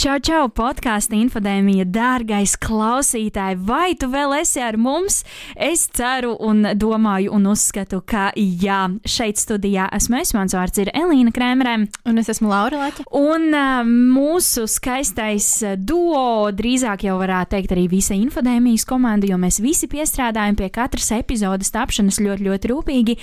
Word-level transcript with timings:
Čau, 0.00 0.14
čau, 0.24 0.46
podkāstu 0.48 1.12
infodēmija, 1.12 1.84
dārgais 1.92 2.54
klausītāj, 2.56 3.58
vai 3.68 3.90
tu 4.00 4.06
vēl 4.08 4.32
esi 4.38 4.62
ar 4.64 4.78
mums? 4.80 5.18
Es 5.60 5.82
ceru 5.92 6.30
un 6.40 6.70
domāju 6.72 7.34
un 7.36 7.44
uzskatu, 7.50 7.98
ka 8.08 8.30
jā, 8.32 8.78
šeit 9.04 9.36
studijā 9.36 9.90
esmu 9.98 10.22
es, 10.22 10.32
mans 10.32 10.56
vārds 10.56 10.80
ir 10.80 10.88
Elīna 10.96 11.34
Krēmerē. 11.36 11.74
Un 12.08 12.20
es 12.22 12.30
esmu 12.32 12.48
Laura 12.48 12.78
Laķa. 12.80 13.04
Un 13.12 13.44
uh, 13.52 13.82
mūsu 13.84 14.64
skaistais 14.72 15.50
duo, 15.76 16.48
drīzāk 16.48 17.04
jau 17.04 17.18
varētu 17.20 17.58
teikt 17.58 17.76
arī 17.76 17.84
visa 17.92 18.16
infodēmijas 18.16 18.88
komanda, 18.88 19.28
jo 19.28 19.36
mēs 19.44 19.60
visi 19.60 19.90
piestrādājam 19.92 20.56
pie 20.62 20.70
katras 20.72 21.12
epizodes 21.18 21.74
tapšanas 21.76 22.22
ļoti, 22.24 22.48
ļoti 22.48 22.72
rūpīgi, 22.72 23.18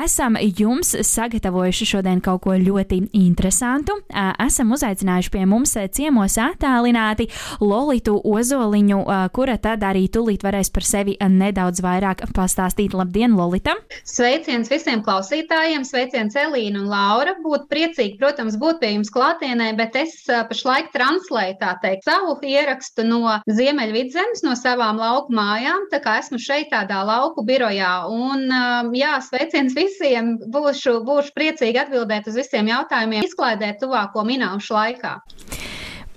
esam 0.00 0.40
jums 0.40 0.96
sagatavojuši 1.12 1.92
šodien 1.92 2.24
kaut 2.24 2.46
ko 2.48 2.56
ļoti 2.56 3.02
interesantu. 3.20 4.00
Uh, 4.08 4.32
esam 4.48 4.72
uzaicinājuši 4.80 5.36
pie 5.36 5.44
mums 5.44 5.76
ciemos 5.92 6.21
ciemos 6.22 6.38
attēlināti 6.38 7.28
Lolitu 7.60 8.20
Ozoliņu, 8.22 9.02
kura 9.34 9.56
tad 9.58 9.82
arī 9.82 10.06
tūlīt 10.12 10.42
varēs 10.44 10.70
par 10.70 10.84
sevi 10.86 11.16
nedaudz 11.18 11.82
vairāk 11.82 12.22
pastāstīt. 12.34 12.94
Labdien, 12.94 13.34
Lolita! 13.36 13.74
Sveiciens 14.04 14.70
visiem 14.70 15.02
klausītājiem, 15.02 15.84
sveiciens 15.84 16.36
Elīna 16.36 16.82
un 16.82 16.88
Laura. 16.90 17.34
Būtu 17.42 17.66
priecīgi, 17.70 18.18
protams, 18.20 18.56
būt 18.60 18.80
pie 18.82 18.92
jums 18.94 19.10
klātienē, 19.12 19.72
bet 19.78 19.96
es 19.96 20.14
pašlaik 20.28 20.92
translēju 20.94 21.58
tā 21.60 21.74
teikt 21.82 22.06
savu 22.06 22.36
ierakstu 22.42 23.06
no 23.06 23.38
Ziemeļvidzemes, 23.48 24.44
no 24.46 24.54
savām 24.58 25.00
lauku 25.00 25.34
mājām, 25.34 25.88
tā 25.92 26.02
kā 26.04 26.18
esmu 26.22 26.40
šeit 26.42 26.70
tādā 26.72 27.02
lauku 27.06 27.44
birojā. 27.46 28.06
Un 28.12 28.46
jā, 28.94 29.16
sveiciens 29.26 29.74
visiem, 29.76 30.36
būšu, 30.52 31.00
būšu 31.06 31.34
priecīgi 31.36 31.82
atbildēt 31.82 32.30
uz 32.30 32.38
visiem 32.42 32.70
jautājumiem, 32.70 33.26
izklaidēt 33.26 33.82
tuvāko 33.82 34.26
minūšu 34.28 34.78
laikā. 34.78 35.18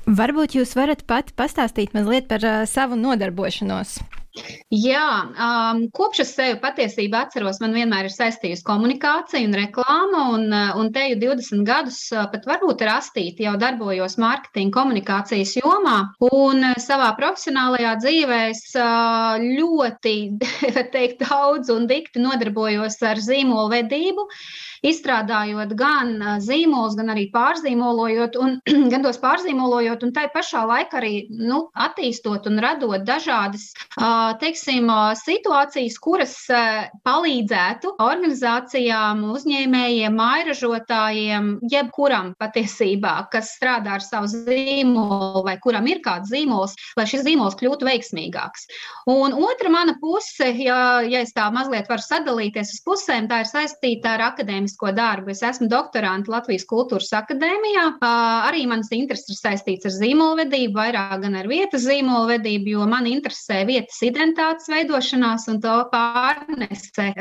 Varbūt 0.06 0.54
jūs 0.54 0.76
varat 0.78 1.02
pat 1.10 1.32
pastāstīt 1.34 1.96
mazliet 1.98 2.30
par 2.30 2.44
uh, 2.46 2.62
savu 2.70 2.98
nodarbošanos. 3.00 3.98
Jā, 4.76 5.32
um, 5.32 5.86
kopš 5.96 6.20
es 6.26 6.32
sevi 6.36 6.58
patiesībā 6.60 7.22
atceros, 7.26 7.62
man 7.64 7.72
vienmēr 7.76 8.10
ir 8.10 8.14
saistījusi 8.14 8.66
komunikācija 8.68 9.48
un 9.48 9.56
reklāma, 9.56 10.24
un, 10.36 10.52
un 10.52 10.90
te 10.94 11.06
jau 11.08 11.20
20 11.22 11.64
gadus, 11.68 12.00
pat 12.12 12.48
varbūt 12.50 12.84
rastīt, 12.84 13.40
jau 13.46 13.56
darbojos 13.62 14.18
mārketinga 14.20 14.76
komunikācijas 14.76 15.56
jomā, 15.62 15.96
un 16.28 16.68
savā 16.84 17.14
profesionālajā 17.20 17.96
dzīvē 18.04 18.42
es 18.52 18.66
ļoti, 18.76 20.16
teikt, 20.98 21.24
daudz 21.24 21.72
un 21.72 21.88
dikti 21.88 22.24
nodarbojos 22.26 23.00
ar 23.08 23.24
zīmolu 23.24 23.72
vedību 23.78 24.28
izstrādājot 24.86 25.74
gan 25.78 26.14
zīmolus, 26.44 26.96
gan 27.00 27.12
arī 27.14 27.28
pārzīmolojot, 27.34 28.38
un, 28.42 28.58
gan 28.92 29.06
tos 29.06 29.20
pārzīmolojot, 29.24 30.06
un 30.06 30.14
tai 30.16 30.28
pašā 30.34 30.66
laikā 30.70 31.00
arī 31.02 31.14
nu, 31.30 31.66
attīstot 31.74 32.48
un 32.50 32.62
radot 32.64 33.06
dažādas 33.08 33.72
teiksim, 34.42 34.90
situācijas, 35.20 35.98
kuras 36.04 36.36
palīdzētu 37.06 37.96
organizācijām, 38.04 39.24
uzņēmējiem, 39.36 40.16
mairažotājiem, 40.16 41.50
jebkuram 41.72 42.34
patiesībā, 42.40 43.16
kas 43.34 43.56
strādā 43.58 43.98
ar 43.98 44.06
savu 44.06 44.30
zīmolu 44.32 45.44
vai 45.46 45.58
kuram 45.64 45.88
ir 45.90 46.02
kāds 46.06 46.32
zīmols, 46.34 46.76
lai 46.98 47.08
šis 47.10 47.26
zīmols 47.26 47.58
kļūtu 47.60 47.88
veiksmīgāks. 47.88 48.68
Un 49.12 49.36
otra 49.38 49.72
mana 49.74 49.96
puse, 50.02 50.52
ja, 50.60 51.02
ja 51.06 51.24
es 51.26 51.34
tā 51.36 51.48
mazliet 51.54 51.90
varu 51.92 52.04
sadalīties 52.04 52.76
uz 52.78 52.82
pusēm, 52.86 53.30
tā 53.32 53.44
ir 53.44 53.50
saistīta 53.50 54.16
ar 54.16 54.28
akadēmisku 54.32 54.75
akadēmisko 54.76 54.96
darbu. 54.96 55.32
Es 55.32 55.42
esmu 55.44 55.68
doktorante 55.70 56.32
Latvijas 56.32 56.66
Kultūras 56.66 57.12
Akadēmijā. 57.14 57.98
Arī 58.02 58.66
manas 58.68 58.92
intereses 58.92 59.30
ir 59.30 59.40
saistīts 59.40 59.86
ar 59.86 59.94
zīmolvedību, 59.96 60.76
vairāk 60.76 61.22
gan 61.22 61.36
ar 61.36 61.48
vietas 61.48 61.86
zīmolvedību, 61.86 62.70
jo 62.76 62.86
man 62.88 63.06
interesē 63.08 63.66
vietas 63.66 64.02
identitātes 64.02 64.68
veidošanās 64.70 65.48
un 65.50 65.62
to 65.62 65.76
pārnese 65.92 67.14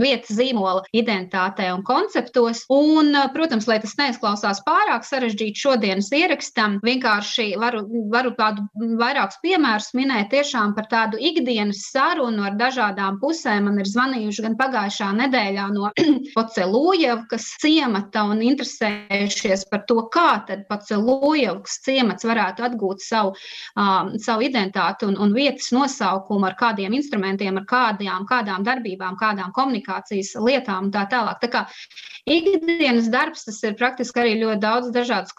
vietas 0.00 0.36
zīmola 0.36 0.84
identitātē 0.92 1.72
un 1.74 1.82
konceptos. 1.82 2.64
Un, 2.70 3.14
protams, 3.34 3.66
lai 3.66 3.80
tas 3.80 3.96
neizklausās 3.98 4.62
pārāk 4.66 5.04
sarežģīti 5.04 5.60
šodienas 5.60 6.10
ierakstam, 6.12 6.80
vienkārši 6.84 7.54
varu, 7.58 7.84
varu 8.12 8.34
tādu 8.38 8.66
vairākus 9.00 9.40
piemērus 9.42 9.92
minēt 9.96 10.30
tiešām 10.30 10.74
par 10.76 10.88
tādu 10.90 11.18
ikdienas 11.20 11.86
sarunu 11.92 12.46
ar 12.46 12.56
dažādām 12.58 13.20
pusēm. 13.22 13.66
Man 13.66 13.80
ir 13.82 13.88
zvanījuši 13.88 14.44
gan 14.44 14.56
pagājušā 14.58 15.10
nedēļā 15.24 15.66
no 15.74 15.90
Pocelu 16.36 16.75
Lūjevkas 16.76 17.46
ciemata 17.62 18.24
un 18.28 18.42
interesējušies 18.44 19.66
par 19.70 19.84
to, 19.88 19.98
kā 20.12 20.42
tad 20.48 20.66
pats 20.68 20.92
Lūjevkas 20.92 21.78
ciemats 21.86 22.26
varētu 22.28 22.66
atgūt 22.66 23.04
savu, 23.04 23.34
um, 23.80 24.12
savu 24.22 24.46
identitāti 24.46 25.08
un, 25.08 25.16
un 25.22 25.34
vietas 25.36 25.70
nosaukumu 25.74 26.48
ar 26.50 26.56
kādiem 26.58 26.96
instrumentiem, 26.98 27.60
ar 27.60 27.66
kādām, 27.70 28.26
kādām 28.28 28.66
darbībām, 28.66 29.18
kādām 29.20 29.54
komunikācijas 29.56 30.34
lietām 30.42 30.88
un 30.88 30.94
tā 30.94 31.06
tālāk. 31.10 31.40
Tā 31.42 31.52
kā 31.52 31.64
ikdienas 32.28 33.10
darbs, 33.12 33.46
tas 33.48 33.62
ir 33.66 33.78
praktiski 33.78 34.22
arī 34.22 34.36
ļoti 34.42 34.60
daudz 34.62 34.92
dažādas 34.94 35.34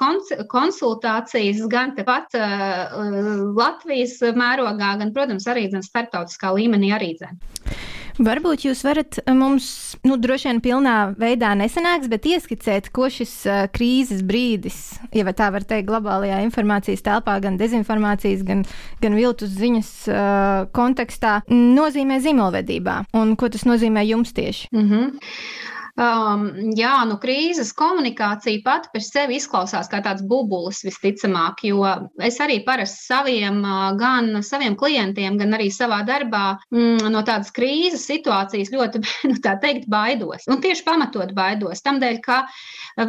konsultācijas, 0.52 1.64
gan 1.72 1.94
tepat 1.98 2.38
uh, 2.40 3.54
Latvijas 3.58 4.20
mērogā, 4.38 4.96
gan, 5.02 5.14
protams, 5.16 5.48
arī 5.52 5.68
starptautiskā 5.84 6.54
līmenī 6.58 6.94
arī. 6.96 7.14
Dzen. 7.18 7.87
Varbūt 8.18 8.66
jūs 8.66 8.82
varat 8.86 9.20
eh, 9.22 9.34
mums, 9.38 9.68
nu, 10.08 10.18
droši 10.18 10.50
vien 10.50 10.62
pilnā 10.64 10.96
veidā 11.20 11.52
nesanāks, 11.58 12.10
bet 12.10 12.26
ieskicēt, 12.26 12.90
ko 12.96 13.12
šis 13.14 13.34
uh, 13.46 13.60
krīzes 13.74 14.24
brīdis, 14.26 14.98
ja 15.14 15.26
tā 15.38 15.52
var 15.54 15.66
teikt, 15.68 15.88
globālajā 15.92 16.40
informācijas 16.48 17.06
telpā, 17.06 17.38
gan 17.44 17.60
dezinformācijas, 17.62 18.42
gan, 18.48 18.66
gan 19.04 19.18
viltus 19.18 19.54
ziņas 19.60 19.92
uh, 20.10 20.66
kontekstā, 20.74 21.40
nozīmē 21.54 22.18
zīmolvedībā 22.24 23.04
un 23.18 23.36
ko 23.38 23.52
tas 23.54 23.68
nozīmē 23.70 24.06
jums 24.08 24.34
tieši. 24.34 24.72
Mm 24.74 24.88
-hmm. 24.90 25.76
Um, 25.98 26.44
jā, 26.78 26.92
nu 27.10 27.16
krīzes 27.18 27.72
komunikācija 27.74 28.62
pati 28.62 28.92
par 28.94 29.02
sevi 29.02 29.40
izklausās 29.40 29.88
kā 29.90 29.98
tāds 30.06 30.22
bubulis 30.30 30.84
visticamāk, 30.86 31.64
jo 31.66 31.82
es 32.22 32.36
arī 32.44 32.60
parasti 32.68 33.08
saviem, 33.08 33.64
gan 33.98 34.44
saviem 34.46 34.76
klientiem, 34.78 35.40
gan 35.42 35.58
arī 35.58 35.72
savā 35.74 36.04
darbā 36.06 36.60
mm, 36.70 37.08
no 37.10 37.24
tādas 37.26 37.50
krīzes 37.56 38.04
situācijas 38.12 38.70
ļoti, 38.76 39.02
nu, 39.32 39.40
tā 39.42 39.56
teikt, 39.64 39.88
baidos. 39.90 40.46
Un 40.46 40.62
tieši 40.62 40.86
pamatot 40.86 41.34
baidos. 41.34 41.82
Tamdēļ, 41.82 42.22
ka 42.22 42.44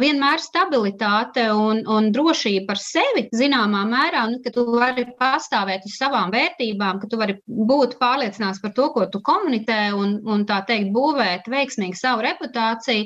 vienmēr 0.01 0.41
stabilitāte 0.41 1.45
un, 1.53 1.83
un 1.85 2.09
drošība 2.15 2.71
par 2.71 2.81
sevi 2.81 3.27
zināmā 3.37 3.83
mērā, 3.91 4.25
nu, 4.33 4.41
ka 4.41 4.55
tu 4.55 4.65
vari 4.65 5.05
pastāvēt 5.21 5.85
uz 5.85 5.99
savām 6.01 6.33
vērtībām, 6.33 7.03
ka 7.03 7.11
tu 7.13 7.21
vari 7.21 7.37
būt 7.45 7.99
pārliecināts 8.01 8.65
par 8.65 8.73
to, 8.73 8.89
ko 8.97 9.05
tu 9.13 9.21
komunicē 9.29 9.79
un, 9.93 10.17
un 10.25 10.49
tā 10.49 10.63
teikt, 10.65 10.89
būvēt 10.97 11.53
veiksmīgi 11.53 12.01
savu 12.01 12.25
reputāciju 12.25 12.78
situācija. 12.79 13.05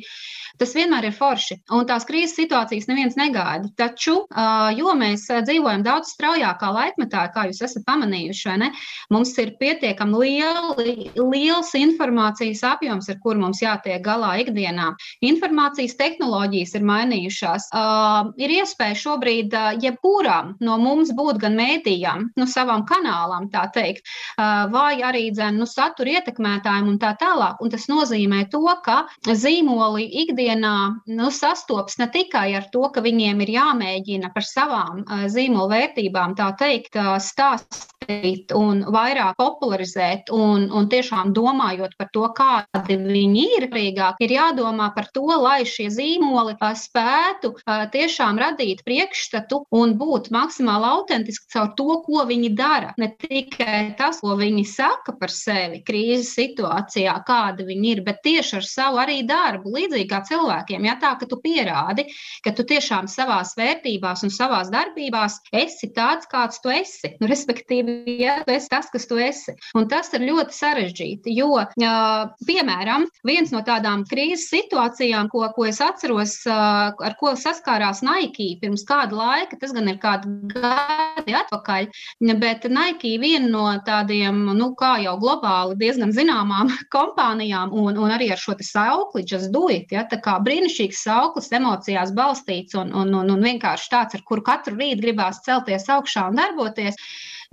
Tas 0.61 0.75
vienmēr 0.77 1.07
ir 1.07 1.15
forši, 1.17 1.55
un 1.73 1.87
tās 1.89 2.03
krīzes 2.05 2.35
situācijas 2.37 2.85
neviens 2.85 3.15
negaida. 3.17 3.71
Taču, 3.73 4.27
jo 4.77 4.91
mēs 4.93 5.25
dzīvojam 5.47 5.81
daudz 5.81 6.11
straujākā 6.13 6.67
laikmetā, 6.69 7.23
kā 7.33 7.47
jūs 7.49 7.63
esat 7.65 7.81
pamanījuši, 7.87 8.53
ne, 8.61 8.67
mums 9.09 9.31
ir 9.41 9.55
pietiekami 9.57 10.19
lieli, 10.21 10.93
liels 11.17 11.73
informācijas 11.73 12.61
apjoms, 12.69 13.09
ar 13.09 13.17
kur 13.23 13.39
mums 13.41 13.63
jātiek 13.63 14.03
galā 14.05 14.35
ikdienā. 14.43 14.91
Informācijas 15.25 15.97
tehnoloģijas 15.97 16.75
ir 16.77 16.85
mainījušās. 16.85 17.71
Ir 18.37 18.55
iespēja 18.59 18.99
šobrīd 19.07 19.57
jebkuram 19.81 20.53
no 20.61 20.77
mums 20.77 21.15
būt 21.17 21.41
gan 21.41 21.57
mēdījām, 21.57 22.29
nu, 22.37 22.45
savam 22.45 22.85
kanālam, 22.85 23.49
tā 23.49 23.65
teikt, 23.73 24.05
vai 24.37 25.01
arī 25.01 25.31
dzen, 25.33 25.57
nu, 25.57 25.65
satura 25.65 26.19
ietekmētājiem 26.19 26.93
un 26.93 27.01
tā 27.01 27.15
tālāk. 27.17 27.57
Un 27.57 27.73
tas 27.73 27.89
nozīmē 27.89 28.45
to, 28.53 28.61
ka 28.85 29.01
zīme 29.25 29.62
zīmoli 29.63 30.05
ikdienā 30.23 30.75
nu, 31.15 31.29
sastopas 31.31 31.95
ne 31.99 32.09
tikai 32.11 32.53
ar 32.57 32.67
to, 32.71 32.83
ka 32.91 33.01
viņiem 33.01 33.41
ir 33.45 33.53
jāmēģina 33.55 34.31
par 34.35 34.43
savām 34.43 35.03
zīmola 35.31 35.69
vērtībām 35.71 36.35
tā 36.35 36.51
teikt 36.59 36.99
stāstīt 37.23 37.92
attīstīt 38.03 38.51
un 38.55 38.83
vairāk 38.91 39.35
popularizēt 39.37 40.29
un, 40.31 40.69
un 40.71 40.87
tiešām 40.89 41.33
domājot 41.33 41.95
par 41.97 42.09
to, 42.13 42.27
kādi 42.35 42.97
viņi 42.97 43.45
ir, 43.57 43.67
rīgāk, 43.71 44.15
ir 44.19 44.31
jādomā 44.31 44.93
par 44.95 45.07
to, 45.13 45.25
lai 45.25 45.63
šie 45.65 45.89
zīmoli 45.89 46.55
spētu 46.59 47.53
tiešām 47.91 48.39
radīt 48.39 48.83
priekšstatu 48.85 49.65
un 49.71 49.95
būt 49.97 50.31
maksimāli 50.31 50.85
autentiski 50.85 51.47
caur 51.53 51.73
to, 51.77 52.01
ko 52.05 52.25
viņi 52.25 52.53
dara. 52.55 52.93
Ne 52.97 53.13
tikai 53.19 53.95
tas, 53.97 54.19
ko 54.21 54.35
viņi 54.37 54.65
saka 54.65 55.15
par 55.19 55.29
sevi 55.29 55.83
krīzes 55.83 56.33
situācijā, 56.35 57.15
kāda 57.27 57.65
viņi 57.65 57.91
ir, 57.95 58.03
bet 58.03 58.23
tieši 58.23 58.57
ar 58.59 58.67
savu 58.67 59.01
arī 59.03 59.21
darbu, 59.27 59.73
līdzīgi 59.73 60.09
kā 60.09 60.23
cilvēkiem. 60.27 60.85
Ja 60.87 60.97
tā, 61.01 61.15
ka 61.19 61.27
tu 61.29 61.39
pierādi, 61.43 62.07
ka 62.43 62.53
tu 62.55 62.65
tiešām 62.67 63.07
savās 63.07 63.55
vērtībās 63.57 64.23
un 64.25 64.33
savās 64.33 64.71
darbībās 64.73 65.39
esi 65.53 65.91
tāds, 65.93 66.27
kāds 66.31 66.61
tu 66.63 66.73
esi. 66.73 67.13
Nu, 67.21 67.29
respektīvi, 67.29 67.92
ja 68.19 68.39
tu 68.45 68.53
esi 68.53 68.69
tas, 68.71 68.89
kas 68.93 69.07
tu 69.09 69.17
esi. 69.21 69.55
Un 69.77 69.87
tas 69.91 70.11
ir 70.15 70.25
ļoti 70.27 70.55
sarežģīti, 70.57 71.33
jo, 71.37 71.51
piemēram, 72.47 73.07
viens 73.27 73.53
no 73.53 73.63
tādām 73.65 74.05
krīzes 74.09 74.49
situācijām, 74.51 75.29
ko, 75.33 75.45
ko 75.55 75.67
es 75.69 75.81
atceros, 75.83 76.35
ar 76.47 77.17
ko 77.19 77.33
saskārās 77.39 78.03
Nike 78.05 78.53
pirms 78.61 78.85
kāda 78.87 79.17
laika, 79.17 79.59
tas 79.61 79.73
gan 79.75 79.89
ir 79.91 79.99
kādi 80.01 80.31
gadi 80.53 81.35
atpakaļ, 81.39 81.89
bet 82.41 82.67
Nike 82.71 83.15
viena 83.21 83.49
no 83.49 83.65
tādiem, 83.85 84.43
nu, 84.57 84.71
kā 84.79 84.95
jau 85.03 85.15
globāli 85.21 85.77
diezgan 85.81 86.13
zināmām 86.15 86.71
kompānijām 86.95 87.73
un, 87.73 87.97
un 87.97 88.13
arī 88.13 88.31
ar 88.33 88.41
šo 88.41 88.55
saukli, 88.63 89.25
just 89.27 89.51
do 89.53 89.67
it, 89.73 89.91
ja, 89.91 90.05
tā 90.09 90.19
kā 90.23 90.37
brīnišķīgs 90.43 91.03
sauklis, 91.07 91.51
emocijās 91.55 92.13
balstīts 92.15 92.77
un, 92.79 92.93
un, 92.93 93.13
un, 93.19 93.31
un 93.33 93.45
vienkārši 93.49 93.91
tāds, 93.91 94.17
ar 94.17 94.25
kuru 94.27 94.45
katru 94.45 94.77
rītu 94.77 95.03
gribās 95.03 95.41
celties 95.45 95.89
augšā 95.91 96.29
un 96.31 96.39
darboties. 96.39 96.99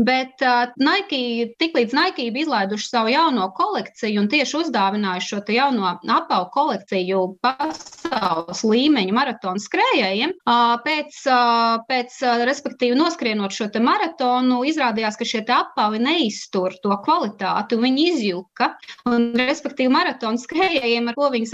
Bet 0.00 0.41
uh, 0.41 0.70
Nike, 0.81 1.50
tiklīdz 1.61 1.93
Nike 1.93 2.31
bija 2.32 2.47
izlaiduši 2.47 2.87
savu 2.88 3.11
jauno 3.12 3.50
kolekciju 3.52 4.23
un 4.23 4.29
tieši 4.32 4.56
uzdāvinājuši 4.62 5.29
šo 5.29 5.41
jauno 5.52 5.91
apavu 6.14 6.47
kolekciju 6.55 7.19
pasaules 7.44 8.62
līmeņa 8.64 9.12
maratonu 9.12 9.61
skrējējiem, 9.61 10.32
uh, 10.41 10.79
pēc, 10.87 11.19
uh, 11.29 11.82
pēc 11.91 12.17
uh, 12.25 12.44
respektīvi 12.49 12.97
noskrienot 12.97 13.52
šo 13.52 13.69
maratonu, 13.85 14.62
izrādījās, 14.70 15.19
ka 15.20 15.29
šie 15.29 15.43
apavi 15.52 16.00
neiztur 16.00 16.79
to 16.81 16.97
kvalitāti 17.05 17.76
un 17.76 17.85
viņi 17.85 18.08
izjuka. 18.14 18.70
Un, 19.11 19.31
respektīvi, 19.37 19.93
maratonu 19.93 20.41
skrējējiem, 20.41 21.12
ar 21.12 21.19
ko 21.19 21.29
viņi 21.35 21.50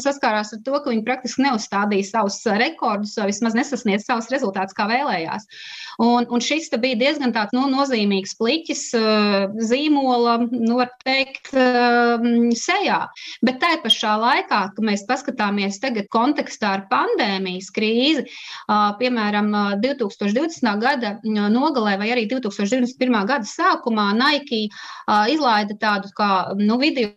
saskārās 0.00 0.54
ar 0.56 0.64
to, 0.64 0.78
ka 0.78 0.88
viņi 0.88 1.04
praktiski 1.04 1.44
neuzstādīja 1.44 2.08
savus 2.08 2.40
rekordus 2.56 3.18
vai 3.20 3.28
vismaz 3.28 3.56
nesasniedz 3.58 4.08
savus 4.08 4.32
rezultātus, 4.32 4.76
kā 4.78 4.88
vēlējās. 4.88 5.48
Un, 6.00 6.24
un 6.32 6.40
šis 6.40 6.72
bija 6.80 6.96
diezgan 7.04 7.36
tāds 7.36 7.52
nu, 7.52 7.66
nozīmīgs 7.82 8.36
pliķis 8.38 8.82
eh, 8.98 9.46
zīmola, 9.68 10.38
nu, 10.50 10.78
var 10.78 10.92
teikt, 11.04 11.52
eh, 11.52 12.26
sejā. 12.58 13.00
Bet 13.44 13.60
tai 13.62 13.76
pašā 13.82 14.14
laikā, 14.22 14.60
kad 14.76 14.82
mēs 14.86 15.04
paskatāmies 15.08 15.80
tagad 15.82 16.08
kontekstā 16.12 16.76
ar 16.78 16.86
pandēmijas 16.90 17.70
krīzi, 17.74 18.24
piemēram, 18.98 19.50
2020. 19.82 20.68
gada 20.82 21.14
nogalē 21.24 21.96
vai 22.00 22.10
arī 22.14 22.26
2021. 22.30 23.26
gada 23.28 23.48
sākumā 23.48 24.10
Nike 24.16 24.66
izlaida 25.32 25.76
tādu 25.80 26.12
kā 26.16 26.30
nu, 26.58 26.78
video 26.80 27.10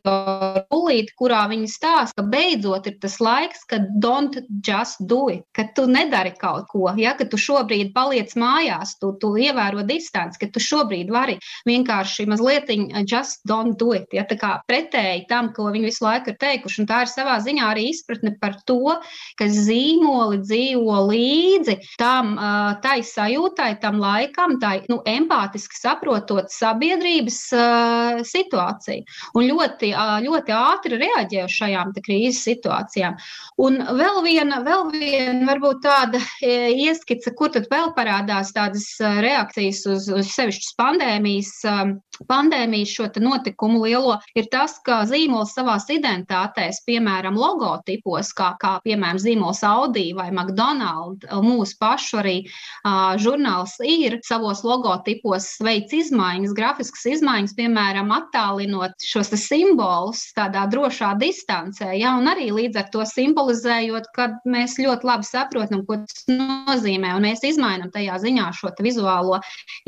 rullīti, 0.71 1.13
kurā 1.19 1.45
viņi 1.51 1.69
stāsta, 1.71 2.17
ka 2.19 2.27
beidzot 2.31 2.89
ir 2.89 2.97
tas 3.03 3.19
laiks, 3.23 3.65
kad 3.69 3.87
don't 4.01 4.37
just 4.65 5.03
do 5.07 5.27
it, 5.33 5.45
ka 5.55 5.67
tu 5.75 5.87
nedari 5.89 6.33
kaut 6.39 6.69
ko, 6.71 6.89
ja, 6.99 7.15
ka 7.17 7.27
tu 7.29 7.39
šobrīd 7.41 7.93
paliec 7.95 8.33
mājās, 8.39 8.95
tu, 9.01 9.13
tu 9.21 9.35
ievēro 9.39 9.85
distanci, 9.87 10.41
ka 10.41 10.51
tu 10.55 10.63
šobrīd 10.63 11.11
vari 11.13 11.37
vienkārši 11.67 12.27
mazliet 12.31 12.71
just 13.05 13.43
don't 13.47 13.77
do 13.79 13.91
it. 13.93 14.07
Ja, 14.15 14.23
tā 14.27 14.37
kā 14.39 14.55
pretēji 14.69 15.25
tam, 15.29 15.51
ko 15.53 15.69
viņi 15.73 15.89
visu 15.89 16.05
laiku 16.05 16.31
ir 16.31 16.39
teikuši. 16.41 16.81
Un 16.81 16.89
tā 16.89 17.03
ir 17.05 17.11
savā 17.11 17.35
ziņā 17.43 17.67
arī 17.73 17.89
izpratne 17.91 18.35
par 18.41 18.57
to, 18.67 18.95
ka 19.39 19.47
zīmoli 19.51 20.41
dzīvo 20.43 20.97
līdzi 21.09 21.77
tam, 22.01 22.35
tai 22.83 22.97
sajūtai, 23.05 23.75
tam 23.83 23.99
laikam, 24.01 24.57
tai 24.61 24.79
nu, 24.91 25.01
empātiski 25.09 25.77
saprotot 25.77 26.51
sabiedrības 26.53 27.39
uh, 27.55 28.21
situāciju. 28.25 29.05
Un 29.35 29.49
ļoti, 29.51 29.91
uh, 29.93 30.17
ļoti 30.25 30.55
ātri 30.55 30.99
reaģē 31.01 31.45
uz 31.45 31.55
šajām 31.59 31.93
krīzes 32.05 32.43
situācijām. 32.45 33.17
Un 33.61 33.79
vēl 33.99 34.21
viena, 34.25 34.61
vēl 34.65 34.89
viena 34.93 35.47
varbūt 35.49 35.83
tāda 35.85 36.21
ieskica, 36.41 37.33
kur 37.37 37.53
tad 37.53 37.69
vēl 37.71 37.93
parādās 37.97 38.53
tādas 38.55 38.87
reakcijas 38.99 39.85
uz, 39.91 40.09
uz 40.11 40.34
sevi 40.35 40.55
sevišķi 40.55 40.75
pandēmijas, 40.81 41.51
um, 41.71 41.95
pandēmijas 42.29 42.93
šo 42.95 43.07
notikumu 43.21 43.83
lielo, 43.85 44.17
ir 44.37 44.47
tas, 44.51 44.77
ka 44.85 45.01
zīmols 45.09 45.53
savās 45.55 45.87
identitātēs, 45.91 46.81
piemēram, 46.87 47.37
logotipos, 47.39 48.31
kā, 48.37 48.53
kā 48.61 48.77
piemēram 48.85 49.19
zīmols 49.21 49.63
Audi 49.67 50.07
vai 50.17 50.29
McDonald's, 50.31 51.27
mūsu 51.45 51.77
pašu 51.81 52.21
arī 52.21 52.35
uh, 52.45 53.15
žurnāls 53.21 53.75
ir 53.85 54.19
savos 54.25 54.63
logotipos 54.65 55.51
veids 55.65 55.93
izmaiņas, 55.95 56.55
grafiskas 56.57 57.05
izmaiņas, 57.17 57.55
piemēram, 57.59 58.11
attālinot 58.15 58.95
šos 59.03 59.33
simbolus 59.39 60.25
tādā 60.37 60.65
drošā 60.71 61.13
distancē, 61.21 61.91
ja, 61.99 62.15
un 62.19 62.29
arī 62.31 62.49
līdz 62.55 62.81
ar 62.81 62.89
to 62.93 63.05
simbolizējot, 63.09 64.09
ka 64.15 64.29
mēs 64.49 64.79
ļoti 64.81 65.09
labi 65.09 65.27
saprotam, 65.27 65.83
ko 65.87 65.99
tas 66.03 66.25
nozīmē, 66.31 67.15
un 67.17 67.27
mēs 67.27 67.43
izmainam 67.47 67.91
tajā 67.93 68.19
ziņā 68.23 68.51
šo 68.55 68.73
vizuālo 68.85 69.39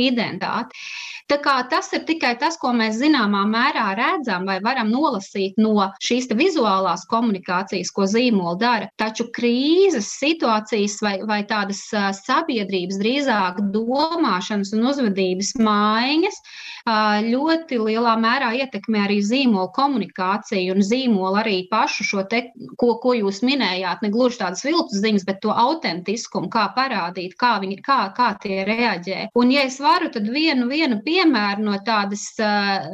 identitāti. 0.01 0.77
Tā 1.27 1.37
kā 1.43 1.57
tas 1.67 1.89
ir 1.91 2.05
tikai 2.07 2.37
tas, 2.39 2.55
ko 2.59 2.69
mēs 2.71 3.01
zināmā 3.01 3.41
mērā 3.51 3.87
redzam 3.99 4.45
vai 4.47 4.61
varam 4.63 4.87
nolasīt 4.93 5.57
no 5.59 5.89
šīs 6.03 6.29
vizuālās 6.39 7.03
komunikācijas, 7.11 7.91
ko 7.91 8.07
zīmola 8.07 8.55
dara. 8.61 8.87
Taču 8.95 9.27
krīzes 9.35 10.07
situācijas 10.21 10.95
vai, 11.03 11.17
vai 11.27 11.41
tādas 11.49 11.83
sabiedrības 12.21 13.01
drīzāk 13.01 13.59
domāšanas 13.75 14.71
un 14.77 14.87
uzvedības 14.93 15.51
maiņas 15.59 16.39
ļoti 17.27 17.79
lielā 17.81 18.13
mērā 18.21 18.53
ietekmē 18.61 19.03
arī 19.07 19.19
zīmola 19.25 19.67
komunikāciju 19.75 20.77
un 20.77 20.85
zīmola 20.85 21.41
arī 21.43 21.57
pašu 21.71 22.05
šo 22.07 22.23
te, 22.31 22.45
ko, 22.79 22.93
ko 23.03 23.13
jūs 23.17 23.41
minējāt, 23.43 24.03
ne 24.05 24.11
gluži 24.13 24.39
tādas 24.39 24.63
viltus 24.63 25.03
ziņas, 25.03 25.27
bet 25.27 25.41
to 25.43 25.51
autentiskumu, 25.51 26.47
kā 26.53 26.69
parādīt, 26.77 27.35
kā 27.35 27.57
viņi, 27.59 27.81
kā, 27.83 27.99
kā 28.15 28.31
tie 28.39 28.63
reaģē. 28.67 29.19
Un, 29.35 29.51
ja 29.51 29.67
es 29.67 29.81
varu, 29.83 30.07
tad 30.13 30.31
vienu, 30.31 30.69
vienu 30.71 31.01
piemēru 31.17 31.65
no 31.65 31.79
tādas, 31.87 32.27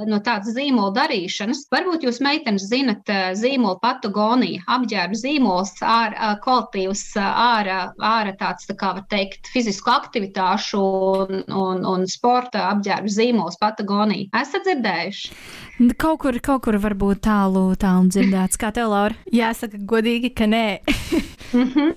no 0.08 0.22
tādas 0.24 0.56
zīmola 0.56 0.96
darīšanas, 0.96 1.66
varbūt 1.74 2.08
jūs 2.08 2.22
meitenes 2.24 2.70
zinat 2.72 3.12
zīmola 3.36 3.78
Patagonija, 3.84 4.64
apģērba 4.72 5.20
zīmols, 5.20 5.76
ārā 5.84 6.34
kolektīvs, 6.44 7.04
ārā, 7.20 7.92
ārā 8.00 8.36
tāds, 8.40 8.68
tā 8.70 8.78
kā 8.80 8.96
var 8.98 9.06
teikt, 9.12 9.52
fizisku 9.52 9.92
aktivitāšu 9.92 10.80
un, 10.80 11.44
un, 11.52 11.84
un 11.84 12.08
sporta 12.08 12.70
apģērba 12.72 13.12
zīmols 13.12 13.60
Patagonija. 13.60 13.74
Patagoniju. 13.74 14.30
Esat 14.38 14.68
dzirdējuši? 14.68 15.32
Kaut 16.00 16.22
kur, 16.24 16.38
kaut 16.44 16.64
kur 16.66 16.78
varbūt 16.82 17.24
tālu, 17.26 17.66
tālu 17.80 18.12
dzirdēts. 18.14 18.60
Kā 18.62 18.72
tev, 18.76 18.92
Laura? 18.94 19.18
Jāsaka 19.34 19.82
godīgi, 19.90 20.34
ka 20.38 20.46
nē. 20.46 20.80
mm 21.54 21.68
-hmm. 21.74 21.96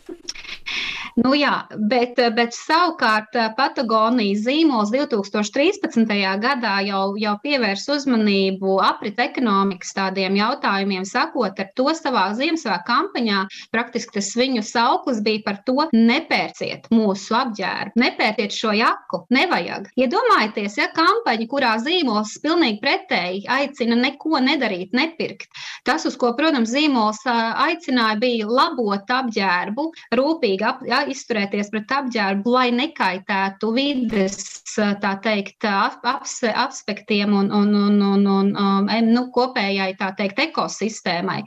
Nu, 1.16 1.30
jā, 1.32 1.62
bet, 1.88 2.18
bet 2.36 2.52
savukārt 2.52 3.36
eh, 3.40 3.46
Patagonijas 3.56 4.42
zīmols 4.44 4.90
2013. 4.92 6.10
gadā 6.42 6.74
jau, 6.84 7.14
jau 7.16 7.32
pievērs 7.40 7.86
uzmanību 7.94 8.74
aprit 8.84 9.16
ekonomikas 9.24 9.94
tādiem 9.96 10.36
jautājumiem, 10.36 11.06
sakot 11.08 11.56
ar 11.56 11.70
to 11.78 11.86
savā 11.96 12.26
Ziemassvētku 12.36 12.84
kampaņā. 12.90 13.46
Praktiski 13.72 14.18
tas 14.18 14.28
viņu 14.36 14.60
sauklis 14.68 15.22
bija 15.24 15.40
par 15.46 15.62
to 15.64 15.86
nepērciet 15.94 16.90
mūsu 16.92 17.38
apģērbu, 17.40 17.96
nepērciet 18.04 18.52
šo 18.52 18.74
jaku, 18.76 19.22
nevajag. 19.32 19.88
Iedomājieties, 19.96 20.76
ja 20.82 20.90
kampaņa, 21.00 21.48
kurā 21.48 21.72
zīmols 21.80 22.36
pilnīgi 22.44 22.82
pretēji 22.84 23.46
aicina 23.56 23.96
neko 24.02 24.44
nedarīt, 24.44 24.92
nepirkt. 24.92 25.48
Tas, 25.88 26.04
uz 26.04 26.20
ko, 26.20 26.34
protams, 26.36 26.76
zīmols 26.76 27.24
eh, 27.24 27.42
aicināja, 27.70 28.20
bija 28.20 28.52
labot 28.52 29.16
apģērbu, 29.22 29.90
rūpīgi 30.20 30.70
ap, 30.74 30.84
ja, 30.84 31.05
izturēties 31.12 31.70
pret 31.72 31.92
apģērbu, 31.98 32.52
lai 32.52 32.68
nekaitētu 32.74 33.72
vides, 33.76 34.38
tā 34.76 35.12
teikt, 35.24 35.64
aps, 35.66 36.38
aspektiem 36.46 37.34
un, 37.36 37.50
un, 37.54 37.72
un, 37.74 38.00
un, 38.12 38.26
un 38.26 38.52
um, 38.56 38.90
nu, 39.06 39.26
kopējai, 39.34 39.94
teikt, 40.18 40.40
ekosistēmai. 40.48 41.40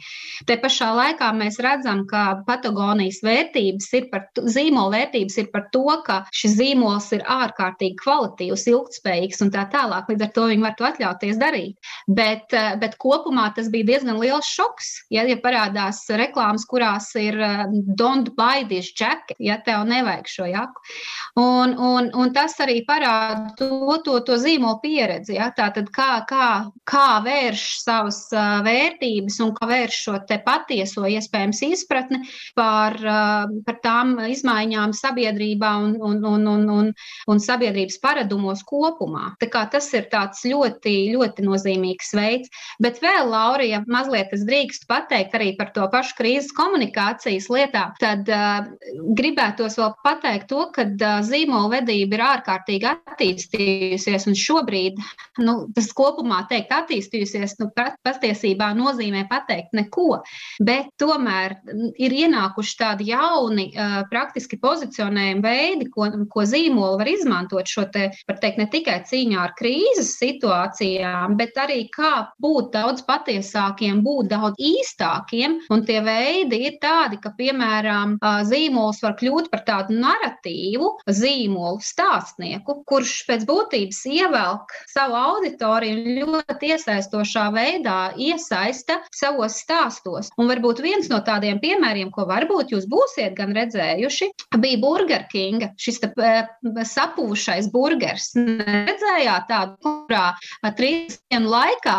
Te 0.49 0.57
pašā 0.61 0.89
laikā 0.97 1.31
mēs 1.37 1.59
redzam, 1.63 2.05
ka 2.09 2.41
Patagonijas 2.47 3.21
vērtības 3.25 3.89
ir 3.99 4.09
par, 4.13 4.27
zīmola 4.39 4.99
vērtības 4.99 5.39
ir 5.43 5.49
par 5.53 5.67
to, 5.73 5.85
ka 6.05 6.21
šis 6.35 6.57
zīmols 6.59 7.11
ir 7.17 7.25
ārkārtīgi 7.29 7.99
kvalitīvs, 8.01 8.67
ilgtspējīgs 8.73 9.43
un 9.45 9.53
tā 9.53 9.65
tālāk. 9.73 10.09
Līdz 10.09 10.27
ar 10.27 10.33
to 10.35 10.47
viņi 10.51 10.65
var 10.65 10.77
to 10.77 10.87
atļauties 10.89 11.39
darīt. 11.41 11.91
Bet, 12.07 12.53
bet 12.81 12.97
kopumā 13.01 13.49
tas 13.55 13.69
bija 13.71 13.91
diezgan 13.93 14.19
liels 14.21 14.47
šoks, 14.49 14.91
ja, 15.13 15.25
ja 15.29 15.37
parādās 15.41 16.03
reklāmas, 16.19 16.65
kurās 16.69 17.11
ir 17.19 17.37
don't 17.99 18.33
buy 18.37 18.65
this 18.69 18.91
jacket, 18.93 19.37
ja 19.39 19.48
tev 19.65 19.85
nevajag 19.89 20.29
šo 20.29 20.45
jaku. 20.49 20.83
Un, 21.39 21.75
un, 21.77 22.09
un 22.13 22.33
tas 22.35 22.55
arī 22.63 22.81
parāda 22.87 23.53
to, 23.59 23.97
to, 24.05 24.19
to 24.27 24.37
zīmolu 24.41 24.79
pieredzi. 24.83 25.35
Ja? 25.37 25.49
Tātad, 25.55 25.89
kā, 25.95 26.23
kā, 26.29 26.49
kā 26.89 27.07
vērš 27.25 27.65
savas 27.83 28.21
uh, 28.35 28.59
vērtības 28.65 29.39
un 29.45 29.53
kā 29.57 29.69
vērš 29.69 29.99
šo 30.05 30.17
patieso 30.45 31.05
iespējams 31.09 31.61
izpratni 31.69 32.21
par, 32.57 32.97
uh, 33.01 33.47
par 33.65 33.79
tām 33.83 34.17
izmaiņām 34.29 34.93
sabiedrībā 34.97 35.71
un, 35.85 35.95
un, 36.01 36.19
un, 36.25 36.47
un, 36.53 36.67
un, 36.75 36.91
un 37.27 37.43
sabiedrības 37.43 37.99
paradumos 38.03 38.63
kopumā. 38.67 39.33
Tas 39.39 39.89
ir 39.95 40.09
tāds 40.11 40.43
ļoti, 40.47 40.95
ļoti 41.15 41.45
nozīmīgs 41.45 42.13
veids. 42.17 42.51
Bet 42.83 42.99
vēl, 43.03 43.29
Laurija, 43.31 43.83
mazliet 43.87 44.33
es 44.35 44.45
drīkstu 44.47 44.89
pateikt 44.89 45.35
arī 45.37 45.53
par 45.57 45.71
to 45.75 45.85
pašu 45.91 46.17
krīzes 46.19 46.53
komunikācijas 46.57 47.49
lietām, 47.53 47.95
tad 48.01 48.29
uh, 48.33 48.67
gribētos 49.39 49.77
vēl 49.79 49.93
pateikt 50.03 50.49
to, 50.51 50.65
ka 50.75 50.83
uh, 50.83 51.21
zīmola 51.23 51.79
vedība 51.79 52.17
ir 52.17 52.23
ārkārtīgi 52.25 52.87
attīstījusies, 52.89 54.27
un 54.27 54.35
šobrīd 54.35 54.99
nu, 55.39 55.69
tas 55.75 55.91
kopumā 55.95 56.43
teikt 56.49 56.73
attīstījusies, 56.75 57.55
nu, 57.61 57.69
patiesībā 58.03 58.73
nozīmē 58.75 59.25
pateikt 59.29 59.71
neko, 59.77 60.21
bet 60.59 60.91
tomēr 60.99 61.55
ir 61.99 62.15
ienākuši 62.25 62.75
tādi 62.79 63.09
jauni, 63.13 63.69
praktiski 64.11 64.59
pozicionējumi 64.59 65.43
veidi, 65.43 65.87
ko, 65.93 66.09
ko 66.31 66.45
zīmola 66.47 66.99
var 66.99 67.11
izmantot 67.11 67.69
šo 67.69 67.85
te, 67.93 68.09
var 68.27 68.39
teikt, 68.41 68.59
ne 68.59 68.67
tikai 68.71 68.99
cīņā 69.07 69.39
ar 69.39 69.55
krīzes 69.59 70.15
situācijām, 70.19 71.37
bet 71.39 71.55
arī 71.61 71.85
kā 71.95 72.27
būt 72.43 72.73
daudz 72.75 73.05
patiesākiem, 73.07 74.03
būt 74.03 74.33
daudz 74.33 74.59
īstākiem, 74.59 75.59
un 75.71 75.85
tie 75.87 76.01
veidi 76.03 76.63
ir 76.67 76.79
tādi, 76.83 77.21
ka, 77.23 77.31
piemēram, 77.39 78.17
zīmols 78.49 79.03
var 79.05 79.15
kļūt 79.19 79.28
par 79.51 79.63
tādu 79.67 79.95
narratīvu 79.99 80.89
zīmolu 81.09 81.81
stāstnieku, 81.83 82.79
kurš 82.89 83.13
pēc 83.29 83.45
būtības 83.49 84.01
ievelk 84.09 84.73
savu 84.89 85.17
auditoriju 85.19 86.15
ļoti 86.19 86.71
iesaistošā 86.73 87.47
veidā, 87.55 87.97
iesaista 88.17 88.99
savos 89.15 89.59
stāstos. 89.63 90.31
Un 90.39 90.49
varbūt 90.51 90.81
viens 90.83 91.09
no 91.11 91.21
tādiem 91.25 91.59
piemēriem, 91.61 92.11
ko 92.13 92.25
varbūt 92.29 92.73
jūs 92.73 92.87
būsiet 92.89 93.35
gan 93.37 93.53
redzējuši, 93.57 94.31
bija 94.59 94.81
Burger 94.81 95.25
King, 95.31 95.65
šis 95.79 96.01
tā, 96.03 96.33
sapūšais 96.89 97.69
burgers. 97.73 98.31
Redzējāt 98.35 99.49
tādu, 99.49 99.77
kurā 99.83 100.25
trīs 100.77 101.19
dienu 101.31 101.51
laikā 101.51 101.97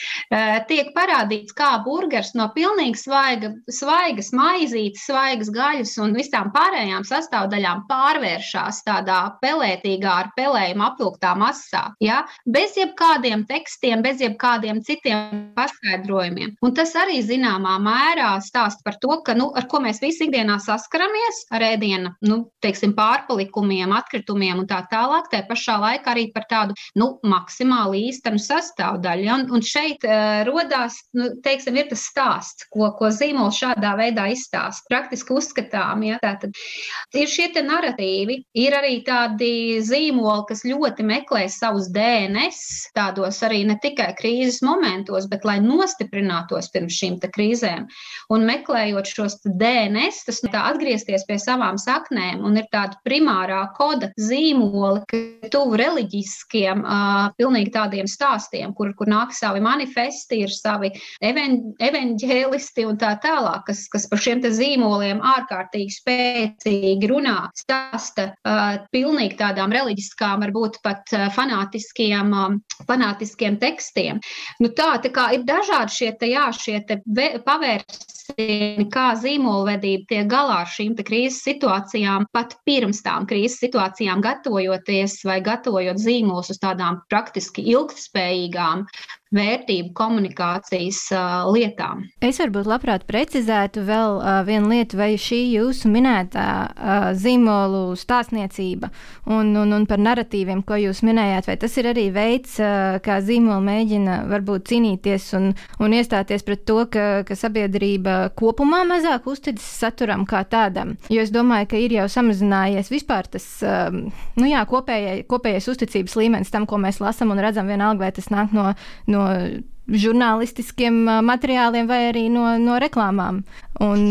tiek 0.70 0.92
parādīts, 0.96 1.54
kā 1.56 1.74
burgers 1.84 2.34
no 2.38 2.48
pilnīgi 2.54 3.00
svaiga, 3.00 3.52
svaigas 3.70 4.32
maizītes, 4.36 5.06
svaigas 5.08 5.50
gaļas 5.54 5.96
un 6.02 6.14
visām 6.16 6.43
pārējām 6.54 7.04
sastāvdaļām 7.08 7.84
pārvēršas 7.88 8.82
tādā 8.86 9.20
pelētīgā 9.42 10.12
ar 10.24 10.30
pelējumu 10.36 10.84
apvilktā 10.88 11.34
masā. 11.38 11.84
Ja? 12.04 12.22
Bez 12.46 12.76
jebkādiem 12.78 13.46
tekstiem, 13.48 14.02
bez 14.04 14.22
jebkādiem 14.24 14.82
citiem 14.84 15.52
paskaidrojumiem. 15.56 16.56
Un 16.64 16.74
tas 16.76 16.94
arī 16.98 17.20
zināmā 17.24 17.76
mērā 17.82 18.34
stāsta 18.44 18.84
par 18.86 18.98
to, 19.02 19.18
ka, 19.26 19.36
nu, 19.38 19.50
ar 19.56 19.68
ko 19.70 19.80
mēs 19.84 20.02
visi 20.02 20.26
ikdienā 20.26 20.58
saskaramies, 20.62 21.44
ar 21.54 21.64
ēdienu 21.72 22.14
nu, 22.28 22.40
teiksim, 22.64 22.94
pārpalikumiem, 22.96 23.92
atkritumiem 23.96 24.62
un 24.62 24.68
tā 24.70 24.82
tālāk, 24.90 25.30
tā 25.32 25.44
pašā 25.48 25.78
laikā 25.82 26.14
arī 26.14 26.28
par 26.34 26.48
tādu 26.50 26.78
nu, 26.98 27.14
maksimāli 27.26 28.06
īstenu 28.10 28.42
sastāvdaļu. 28.42 29.28
Ja? 29.28 29.38
Un, 29.38 29.46
un 29.54 29.64
šeit 29.64 30.06
uh, 30.08 30.42
rodās, 30.48 31.00
nu, 31.16 31.32
teiksim, 31.44 31.78
tas 31.90 32.04
stāsts, 32.08 32.68
ko, 32.72 32.90
ko 32.98 33.10
zīmols 33.12 33.58
šādā 33.60 33.94
veidā 33.98 34.28
izstāsta. 34.32 34.86
Praktiski 34.90 35.34
uzskatām, 35.36 36.04
ja 36.06 36.18
tātad 36.34 37.18
ir 37.18 37.30
šie 37.30 37.48
te 37.54 37.62
narratīvi, 37.64 38.40
ir 38.58 38.76
arī 38.76 38.98
tādi 39.06 39.80
zīmoli, 39.84 40.44
kas 40.48 40.64
ļoti 40.66 41.06
meklē 41.06 41.46
savus 41.52 41.90
DNS, 41.94 42.90
tādos 42.96 43.40
arī 43.46 43.62
ne 43.68 43.78
tikai 43.82 44.12
krīzes 44.18 44.62
momentos, 44.66 45.28
bet 45.30 45.46
lai 45.46 45.60
nostiprinātos 45.62 46.70
pirms 46.74 46.98
šīm 46.98 47.20
krīzēm. 47.24 47.86
Un 48.34 48.46
meklējot 48.48 49.08
šos 49.08 49.38
DNS, 49.44 50.24
tas 50.26 50.42
tā 50.44 50.64
atgriezties 50.70 51.24
pie 51.28 51.38
savām 51.40 51.78
saknēm 51.80 52.42
un 52.44 52.58
ir 52.60 52.66
tāda 52.72 52.98
primārā 53.06 53.62
koda 53.76 54.10
zīmoli, 54.20 55.04
ka 55.08 55.50
tuvu 55.52 55.78
reliģiskiem, 55.80 56.82
uh, 56.82 57.30
pilnīgi 57.38 57.72
tādiem 57.74 58.10
stāstiem, 58.10 58.74
kur, 58.76 58.92
kur 58.98 59.10
nāk 59.10 59.34
savi 59.36 59.62
manifesti, 59.64 60.42
ir 60.44 60.52
savi 60.52 60.92
evaņģēlisti 61.24 62.86
un 62.88 62.98
tā 63.00 63.14
tālāk, 63.22 63.64
kas, 63.68 63.86
kas 63.92 64.08
par 64.10 64.22
šiem 64.24 64.42
zīmoliem 64.44 65.22
ārkārtīgi 65.24 65.94
spēcīgi 66.24 67.08
runā, 67.10 67.50
stāsta 67.56 68.30
uh, 68.32 68.78
pilnīgi 68.94 69.36
tādām 69.40 69.72
reliģiskām, 69.74 70.44
varbūt 70.44 70.80
pat 70.84 71.12
uh, 71.12 71.28
fanātiskiem, 71.34 72.32
uh, 72.32 72.56
fanātiskiem 72.88 73.58
tekstiem. 73.60 74.20
Nu 74.62 74.72
tā, 74.72 74.94
tā 75.04 75.12
kā 75.12 75.30
ir 75.36 75.44
dažādi 75.44 75.92
šie 75.98 76.10
te, 76.18 76.30
jā, 76.32 76.48
šie 76.56 76.80
te 76.88 77.00
pavērsieni, 77.44 78.88
kā 78.92 79.06
zīmolvedība 79.20 80.08
tiek 80.08 80.30
galā 80.30 80.62
ar 80.64 80.70
šīm 80.70 80.96
krīzes 80.96 81.42
situācijām, 81.44 82.28
pat 82.32 82.56
pirms 82.64 83.02
tām 83.04 83.28
krīzes 83.28 83.60
situācijām 83.60 84.24
gatavojoties 84.24 85.20
vai 85.28 85.40
gatavojot 85.44 86.00
zīmolus 86.00 86.54
uz 86.54 86.62
tādām 86.62 87.02
praktiski 87.12 87.66
ilgtspējīgām 87.74 88.86
vērtību 89.34 89.92
komunikācijas 89.96 91.00
uh, 91.14 91.48
lietām. 91.52 92.04
Es 92.24 92.38
varbūt 92.42 92.68
labprāt 92.70 93.06
precizētu 93.08 93.84
vēl 93.86 94.18
uh, 94.20 94.40
vienu 94.46 94.70
lietu, 94.72 94.98
vai 95.00 95.14
šī 95.20 95.40
jūsu 95.56 95.90
minētā 95.92 96.46
uh, 96.70 97.08
zīmolu 97.18 97.96
stāstniecība 97.98 98.90
un, 99.26 99.52
un, 99.58 99.74
un 99.74 99.86
par 99.90 100.02
narratīviem, 100.02 100.62
ko 100.66 100.78
jūs 100.80 101.02
minējāt, 101.06 101.48
vai 101.50 101.58
tas 101.60 101.76
ir 101.80 101.90
arī 101.90 102.06
veids, 102.14 102.56
uh, 102.62 102.98
kā 103.04 103.18
zīmoli 103.24 103.66
mēģina 103.68 104.20
varbūt 104.30 104.68
cīnīties 104.70 105.30
un, 105.38 105.50
un 105.82 105.96
iestāties 105.98 106.46
pret 106.46 106.64
to, 106.68 106.80
ka, 106.92 107.24
ka 107.26 107.38
sabiedrība 107.38 108.30
kopumā 108.38 108.84
mazāk 108.88 109.28
uzticas 109.30 109.66
saturam 109.82 110.26
kā 110.28 110.44
tādam. 110.48 110.94
Jo 111.12 111.24
es 111.24 111.34
domāju, 111.34 111.72
ka 111.74 111.80
ir 111.80 111.96
jau 111.98 112.06
samazinājies 112.10 112.92
vispār 112.92 113.28
tas 113.34 113.46
um, 113.66 114.04
nu 114.38 114.48
jā, 114.48 114.62
kopējai, 114.68 115.24
kopējais 115.30 115.68
uzticības 115.74 116.16
līmenis 116.20 116.52
tam, 116.54 116.68
ko 116.70 116.78
mēs 116.80 117.00
lasām 117.02 117.32
un 117.34 117.42
redzam, 117.42 117.68
vienalga, 117.70 118.04
vai 118.04 118.12
tas 118.14 118.30
nāk 118.32 118.54
no, 118.54 118.70
no 119.10 119.23
og 119.24 119.64
žurnālistiskiem 119.90 121.04
materiāliem 121.26 121.88
vai 121.90 122.08
arī 122.10 122.28
no, 122.32 122.46
no 122.60 122.78
reklāmām. 122.80 123.42
Un, 123.82 124.06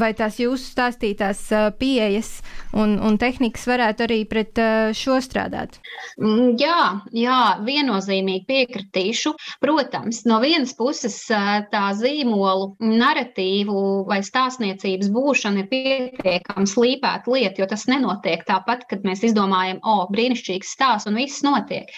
vai 0.00 0.14
tās 0.16 0.38
jūsu 0.40 0.64
stāstītās 0.64 1.42
pieejas 1.76 2.38
un, 2.72 2.96
un 3.04 3.18
tehnikas 3.20 3.66
varētu 3.68 4.06
arī 4.06 4.22
pret 4.24 4.56
šo 4.96 5.18
strādāt? 5.20 5.76
Mm, 6.16 6.54
jā, 6.56 6.78
jā, 7.12 7.40
viennozīmīgi 7.66 8.46
piekritīšu. 8.48 9.34
Protams, 9.60 10.22
no 10.24 10.38
vienas 10.40 10.72
puses 10.78 11.18
tā 11.28 11.84
zīmolu 11.98 12.70
narratīvu 12.80 14.06
vai 14.08 14.22
stāstniecības 14.24 15.12
būšana 15.12 15.64
ir 15.64 15.68
pietiekami 15.68 16.72
slīpēta 16.72 17.34
lieta, 17.34 17.60
jo 17.60 17.68
tas 17.74 17.84
nenotiek 17.90 18.46
tāpat, 18.48 18.86
kad 18.88 19.04
mēs 19.04 19.26
izdomājam, 19.28 19.82
o, 19.84 20.08
brīnišķīgs 20.08 20.72
stāsts 20.78 21.10
un 21.10 21.20
viss 21.20 21.44
notiek. 21.44 21.92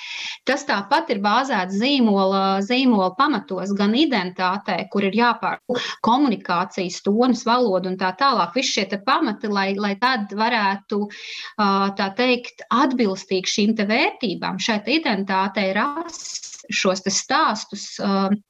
Tas 0.48 0.66
tāpat 0.66 1.14
ir 1.14 1.22
bāzēts 1.22 1.78
zīmola, 1.78 2.42
zīmola 2.66 3.05
pamatos, 3.18 3.72
gan 3.78 3.94
identitātē, 3.96 4.78
kur 4.92 5.06
ir 5.06 5.16
jāpār 5.16 5.60
komunikācijas 6.06 7.00
tonis, 7.06 7.44
valoda 7.46 7.90
un 7.92 7.98
tā 8.00 8.12
tālāk. 8.18 8.54
Visi 8.56 8.80
šie 8.80 9.00
pamati, 9.06 9.48
lai, 9.52 9.68
lai 9.78 9.94
tad 10.00 10.32
varētu 10.36 11.00
tā 11.56 12.10
teikt, 12.18 12.66
atbilstīgi 12.70 13.54
šīm 13.56 13.74
vērtībām, 13.76 14.60
šai 14.62 14.80
identitātei 14.98 15.72
rast 15.76 16.55
šos 16.72 17.04
stāstus, 17.12 17.84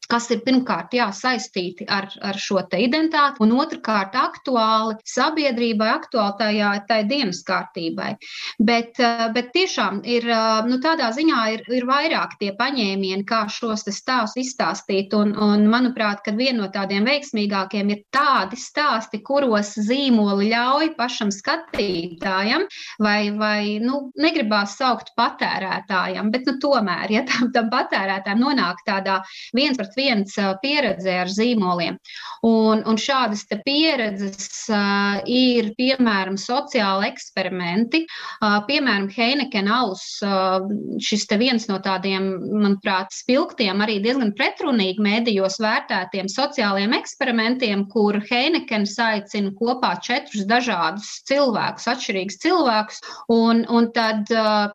kas 0.07 0.29
ir 0.31 0.43
pirmkārt 0.47 0.95
jā, 0.95 1.09
saistīti 1.13 1.87
ar, 1.89 2.09
ar 2.23 2.39
šo 2.41 2.63
identitāti, 2.77 3.43
un 3.45 3.55
otrkārt 3.59 4.17
aktuāli 4.17 4.97
sabiedrībai, 5.07 5.89
aktuāli 5.97 6.39
tajā, 6.41 6.71
tai 6.89 7.01
dienas 7.09 7.43
kārtībai. 7.47 8.15
Bet, 8.59 9.01
bet 9.35 9.51
tiešām 9.55 10.03
ir 10.05 10.29
nu, 10.69 10.81
tādā 10.85 11.11
ziņā 11.17 11.43
ir, 11.57 11.65
ir 11.73 11.89
vairāk 11.89 12.39
tie 12.41 12.53
paņēmieni, 12.59 13.27
kā 13.29 13.45
šos 13.53 13.87
stāstus 13.91 14.45
izstāstīt. 14.45 15.15
Un, 15.17 15.35
un 15.37 15.67
manuprāt, 15.71 16.23
ka 16.25 16.35
viena 16.37 16.65
no 16.65 16.71
tādiem 16.73 17.07
veiksmīgākiem 17.09 17.93
ir 17.93 18.05
tā, 18.15 18.27
tādi 18.27 18.59
stāsti, 18.61 19.21
kuros 19.25 19.75
zīmoli 19.87 20.51
ļauj 20.51 20.93
pašam 20.99 21.31
skatītājam, 21.35 22.67
vai, 23.03 23.31
vai 23.37 23.79
nu, 23.83 24.11
negribās 24.21 24.77
saukt 24.81 25.13
patērētājam, 25.19 26.31
bet 26.35 26.47
nu, 26.49 26.57
tomēr, 26.63 27.13
ja 27.17 27.25
tam, 27.29 27.51
tam 27.55 27.71
patērētājam 27.73 28.06
nonāk 28.39 28.83
tādā 28.87 29.21
viens 29.57 29.77
pret 29.77 29.97
viens 29.97 30.39
pieredzē 30.63 31.21
ar 31.25 31.31
zīmoliem. 31.33 31.99
Un, 32.47 32.83
un 32.87 32.99
šādas 33.01 33.45
pieredzes 33.65 34.67
uh, 34.71 35.23
ir 35.27 35.73
piemēram 35.79 36.37
sociāli 36.41 37.11
eksperimenti, 37.11 38.05
uh, 38.07 38.61
piemēram, 38.69 39.09
Heineken 39.13 39.71
alus, 39.73 40.05
uh, 40.25 40.63
šis 41.03 41.27
viens 41.41 41.67
no 41.69 41.79
tādiem, 41.83 42.29
manuprāt, 42.63 43.13
spilgtiem, 43.15 43.81
arī 43.83 43.99
diezgan 44.05 44.33
pretrunīgi 44.37 45.03
mēdījos 45.03 45.59
vērtētiem 45.63 46.29
sociāliem 46.31 46.95
eksperimentiem, 46.97 47.87
kur 47.93 48.21
Heinekens 48.29 48.97
aicina 49.03 49.53
kopā 49.59 49.97
četrus 50.05 50.47
dažādus 50.49 51.09
cilvēkus, 51.29 51.89
atšķirīgus 51.93 52.41
cilvēkus, 52.45 53.03
un, 53.33 53.65
un 53.73 53.91
tad, 53.97 54.31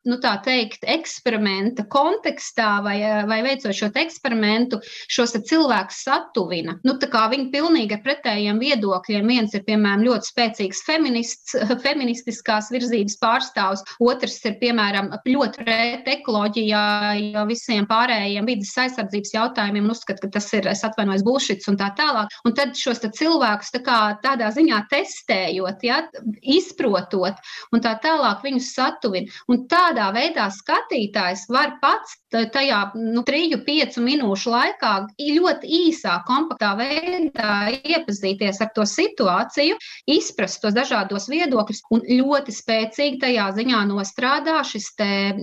nu 0.08 0.18
tā 0.22 0.36
teikt, 0.44 0.84
eksperimenta 0.88 1.86
kontekstā 1.92 2.74
vai, 2.84 2.98
vai 3.28 3.40
veicot 3.44 3.76
šo 3.76 3.90
eksperimentu, 4.02 4.80
šos 5.12 5.34
cilvēkus 5.48 6.02
satuvina. 6.06 6.76
Nu, 6.86 6.96
tā 7.00 7.24
viņi 7.32 7.50
pilnīgi 7.52 7.96
ar 7.96 8.02
pretējiem 8.04 8.60
viedokļiem, 8.62 9.28
viens 9.28 9.54
ir, 9.56 9.64
piemēram, 9.66 10.04
ļoti 10.06 10.30
spēcīgs 10.30 10.82
feminists, 10.86 11.56
feministiskās 11.86 12.70
virzības 12.74 13.18
pārstāvs, 13.22 13.84
otrs 14.02 14.38
ir, 14.48 14.56
piemēram, 14.62 15.12
ļoti 15.26 15.64
pret 15.64 16.08
ekoloģijā, 16.16 16.84
jo 17.22 17.46
visiem 17.50 17.86
pārējiem 17.90 18.48
vidas 18.48 18.74
aizsardzības 18.84 19.34
jautājumiem 19.36 19.88
un 19.88 19.94
uzskata, 19.94 20.24
ka 20.24 20.32
tas 20.38 20.48
ir, 20.56 20.68
es 20.70 20.84
atvainojos, 20.86 21.24
bullshits 21.26 21.70
un 21.70 21.78
tā 21.80 21.92
tālāk. 21.98 22.32
Un 22.48 22.56
tad 22.58 22.76
šos 22.78 23.02
cilvēkus 23.02 23.72
tā 23.74 23.82
kā 23.86 23.98
tādā 24.24 24.50
ziņā 24.54 24.82
testējot, 24.92 25.86
ja, 25.86 26.02
izprotot 26.42 27.40
un 27.72 27.84
tā 27.84 27.94
tālāk 28.02 28.42
viņus 28.46 28.72
satuvina. 28.76 29.42
Un 29.50 29.66
tādā 29.70 30.10
veidā 30.14 30.48
skatītājs 30.52 31.48
var 31.52 31.76
pats 31.82 32.18
tajā 32.32 32.80
nu, 32.96 33.22
triju, 33.26 33.60
piecu 33.66 34.02
minūšu 34.04 34.52
laikā 34.52 34.92
ļoti 35.20 35.70
īsā, 35.88 36.18
kompaktā 36.28 36.72
veidā 36.78 37.54
iepazīties 37.76 38.60
ar 38.64 38.72
to 38.76 38.86
situāciju, 38.88 39.78
izprast 40.10 40.62
tos 40.62 40.76
dažādos 40.76 41.28
viedokļus 41.32 41.82
un 41.94 42.04
ļoti 42.08 42.54
spēcīgi 42.54 43.20
tajā 43.22 43.48
ziņā 43.58 43.82
nostrādā 43.90 44.60
šis 44.66 44.90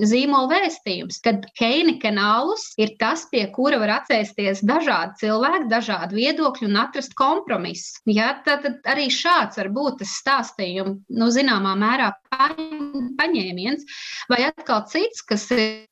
zīmola 0.10 0.50
vēstījums, 0.54 1.22
kad 1.26 1.48
Heinekenālus 1.60 2.74
ir 2.82 2.96
tas, 3.02 3.26
pie 3.32 3.46
kura 3.56 3.80
var 3.82 3.96
atcerēties 4.00 4.64
dažādi 4.68 5.24
cilvēki, 5.24 5.70
dažādi 5.72 6.20
viedokļi 6.20 6.70
un 6.70 6.80
atrast 6.84 7.16
kompromisu. 7.20 8.02
Ja, 8.10 8.34
tad, 8.46 8.66
tad 8.66 8.90
arī 8.90 9.10
šāds 9.14 9.60
var 9.60 9.72
būt 9.74 10.02
tas 10.04 10.16
stāstījums, 10.22 11.02
nu, 11.14 11.30
zināmā 11.34 11.76
mērā 11.80 12.12
paņēmiens, 12.30 13.86
vai 14.30 14.44
atkal 14.50 14.86
cits, 14.90 15.24
kas 15.26 15.48
ir 15.56 15.88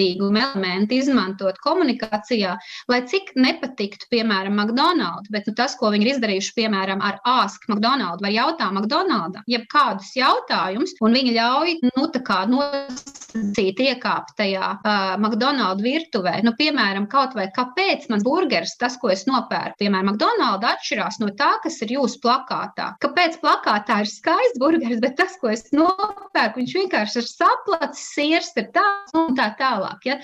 caurspīdīgu 0.00 0.30
elementu 0.40 0.96
izmantot 0.96 1.58
komunikācijā, 1.64 2.56
lai 2.88 3.00
cik 3.06 3.32
nepatiktu, 3.36 4.08
piemēram, 4.10 4.56
McDonald's, 4.56 5.30
bet 5.30 5.46
nu, 5.46 5.54
tas, 5.54 5.76
ko 5.76 5.90
viņi 5.92 6.06
ir 6.06 6.12
izdarījuši, 6.14 6.54
piemēram, 6.56 7.00
ar 7.02 7.20
Ask 7.24 7.68
McDonald's 7.68 8.22
vai 8.22 8.34
jautā 8.34 8.70
McDonald's, 8.72 9.42
jeb 9.46 9.66
kādus 9.70 10.12
jautājumus, 10.16 10.96
un 11.00 11.16
viņi 11.16 11.36
ļauj, 11.36 11.76
nu, 11.90 12.08
nosacīt 12.50 13.80
iekāpt 13.80 14.34
tajā 14.38 14.72
uh, 14.80 15.16
McDonald's 15.20 15.84
virtuvē, 15.84 16.40
nu, 16.44 16.54
piemēram, 16.58 17.08
kaut 17.10 17.34
vai 17.36 17.48
kāpēc 17.54 18.08
man 18.10 18.24
burgers, 18.24 18.76
tas, 18.80 18.96
ko 19.00 19.12
es 19.12 19.26
nopērku, 19.28 19.78
piemēram, 19.82 20.14
McDonald's 20.14 20.68
atšķirās 20.74 21.20
no 21.22 21.30
tā, 21.38 21.52
kas 21.64 21.80
ir 21.84 21.96
jūsu 21.96 22.20
plakātā. 22.24 22.94
Kāpēc 23.02 23.40
plakātā 23.42 24.00
ir 24.04 24.10
skaists 24.10 24.60
burgers, 24.60 25.00
bet 25.02 25.18
tas, 25.20 25.36
ko 25.40 25.52
es 25.52 25.66
nopērku, 25.74 26.62
viņš 26.62 26.76
vienkārši 26.80 27.20
ir 27.22 27.28
saplacis, 27.28 28.06
sirs 28.14 28.52
ir 28.60 28.70
tāds 28.74 29.14
un 29.16 29.36
tā 29.38 29.50
tālāk. 29.58 29.89
Ja? 30.06 30.18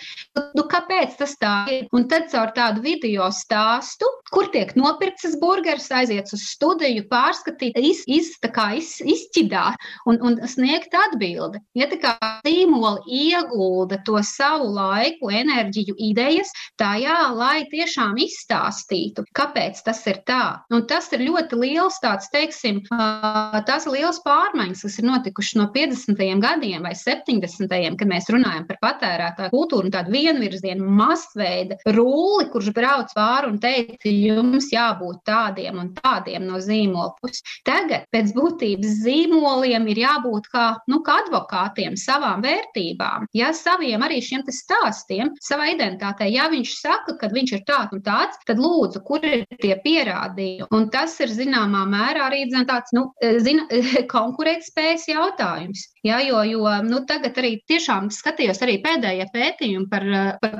Nu, 0.56 0.66
kāpēc 0.70 1.16
tas 1.20 1.36
tā 1.40 1.54
ir? 1.72 1.86
Un 1.96 2.08
tad 2.10 2.30
caur 2.32 2.52
tādu 2.56 2.82
video 2.84 3.28
stāstu, 3.34 4.08
kur 4.32 4.50
tiek 4.54 4.72
nopirkts 4.78 5.26
tas 5.26 5.36
burgeris, 5.40 5.88
aiziet 5.94 6.30
uz 6.34 6.44
studiju, 6.52 7.06
pārskatīt, 7.10 7.76
iz, 7.78 8.04
iz, 8.06 8.32
iz, 8.38 8.90
izķidāt 9.02 9.86
un, 10.06 10.18
un 10.22 10.38
sniegt 10.48 10.94
atbildi. 10.94 11.60
Ja 11.78 11.88
tā 11.90 11.98
kā 12.02 12.14
zīmoli 12.46 13.02
iegulda 13.26 13.98
to 14.06 14.20
savu 14.26 14.68
laiku, 14.76 15.30
enerģiju, 15.34 15.96
idejas 16.10 16.52
tajā, 16.80 17.18
lai 17.36 17.66
tiešām 17.72 18.16
izstāstītu, 18.22 19.26
kāpēc 19.36 19.82
tas 19.86 20.02
ir 20.10 20.22
tā. 20.28 20.44
Un 20.72 20.86
tas 20.90 21.10
ir 21.16 21.24
ļoti 21.26 21.60
liels 21.60 21.98
tāds, 22.02 22.30
teiksim, 22.34 22.82
tās 23.66 23.88
liels 23.90 24.20
pārmaiņas, 24.26 24.84
kas 24.86 25.00
ir 25.00 25.08
notikušas 25.10 25.58
no 25.60 25.68
50. 25.74 26.22
gadiem 26.42 26.86
vai 26.86 26.94
70. 26.98 27.98
kad 27.98 28.08
mēs 28.10 28.30
runājam 28.32 28.66
par 28.68 28.80
patērētāju 28.84 29.55
kultūru 29.56 29.88
un 29.88 29.94
tādu 29.94 30.12
vienvirzienu 30.14 30.86
masveida 30.98 31.78
rulli, 31.96 32.48
kurš 32.52 32.72
brauc 32.76 33.12
pāri 33.16 33.50
un 33.50 33.58
teica, 33.62 34.10
jums 34.10 34.70
jābūt 34.72 35.22
tādiem 35.28 35.80
un 35.80 35.92
tādiem 35.96 36.46
no 36.48 36.60
zīmola 36.62 37.14
puses. 37.20 37.42
Tagad 37.66 38.06
pēc 38.14 38.32
būtības 38.36 39.00
zīmoliem 39.04 39.88
ir 39.92 40.02
jābūt 40.04 40.50
kā, 40.52 40.66
nu, 40.90 41.00
kā 41.06 41.20
advokātiem 41.24 41.96
savām 42.00 42.44
vērtībām, 42.44 43.28
ja 43.36 43.52
saviem 43.56 44.04
arī 44.06 44.20
šiem 44.24 44.44
stāstiem, 44.52 45.32
savai 45.42 45.72
identitātei. 45.74 46.30
Ja 46.34 46.46
viņš 46.52 46.74
saka, 46.78 47.16
ka 47.20 47.30
viņš 47.32 47.54
ir 47.56 47.64
tāds 47.68 47.96
un 47.96 48.02
tāds, 48.06 48.38
tad 48.46 48.60
lūdzu, 48.62 49.02
kur 49.06 49.24
ir 49.26 49.46
tie 49.62 49.74
pierādījumi? 49.82 50.68
Un 50.76 50.88
tas 50.92 51.16
ir 51.24 51.32
zināmā 51.32 51.84
mērā 51.88 52.28
arī 52.28 52.44
tāds 52.68 52.92
nu, 52.96 53.08
zina, 53.42 53.66
konkurētspējas 54.14 55.08
jautājums. 55.10 55.86
Ja, 56.06 56.20
jo 56.22 56.42
jo 56.46 56.70
nu, 56.86 57.00
tagad 57.08 57.38
arī 57.40 57.56
tiešām 57.70 58.10
skatījos 58.14 58.62
arī 58.64 58.78
pēdējie 58.84 59.26
pētījumi 59.32 59.45
par, 59.90 60.04
par 60.42 60.56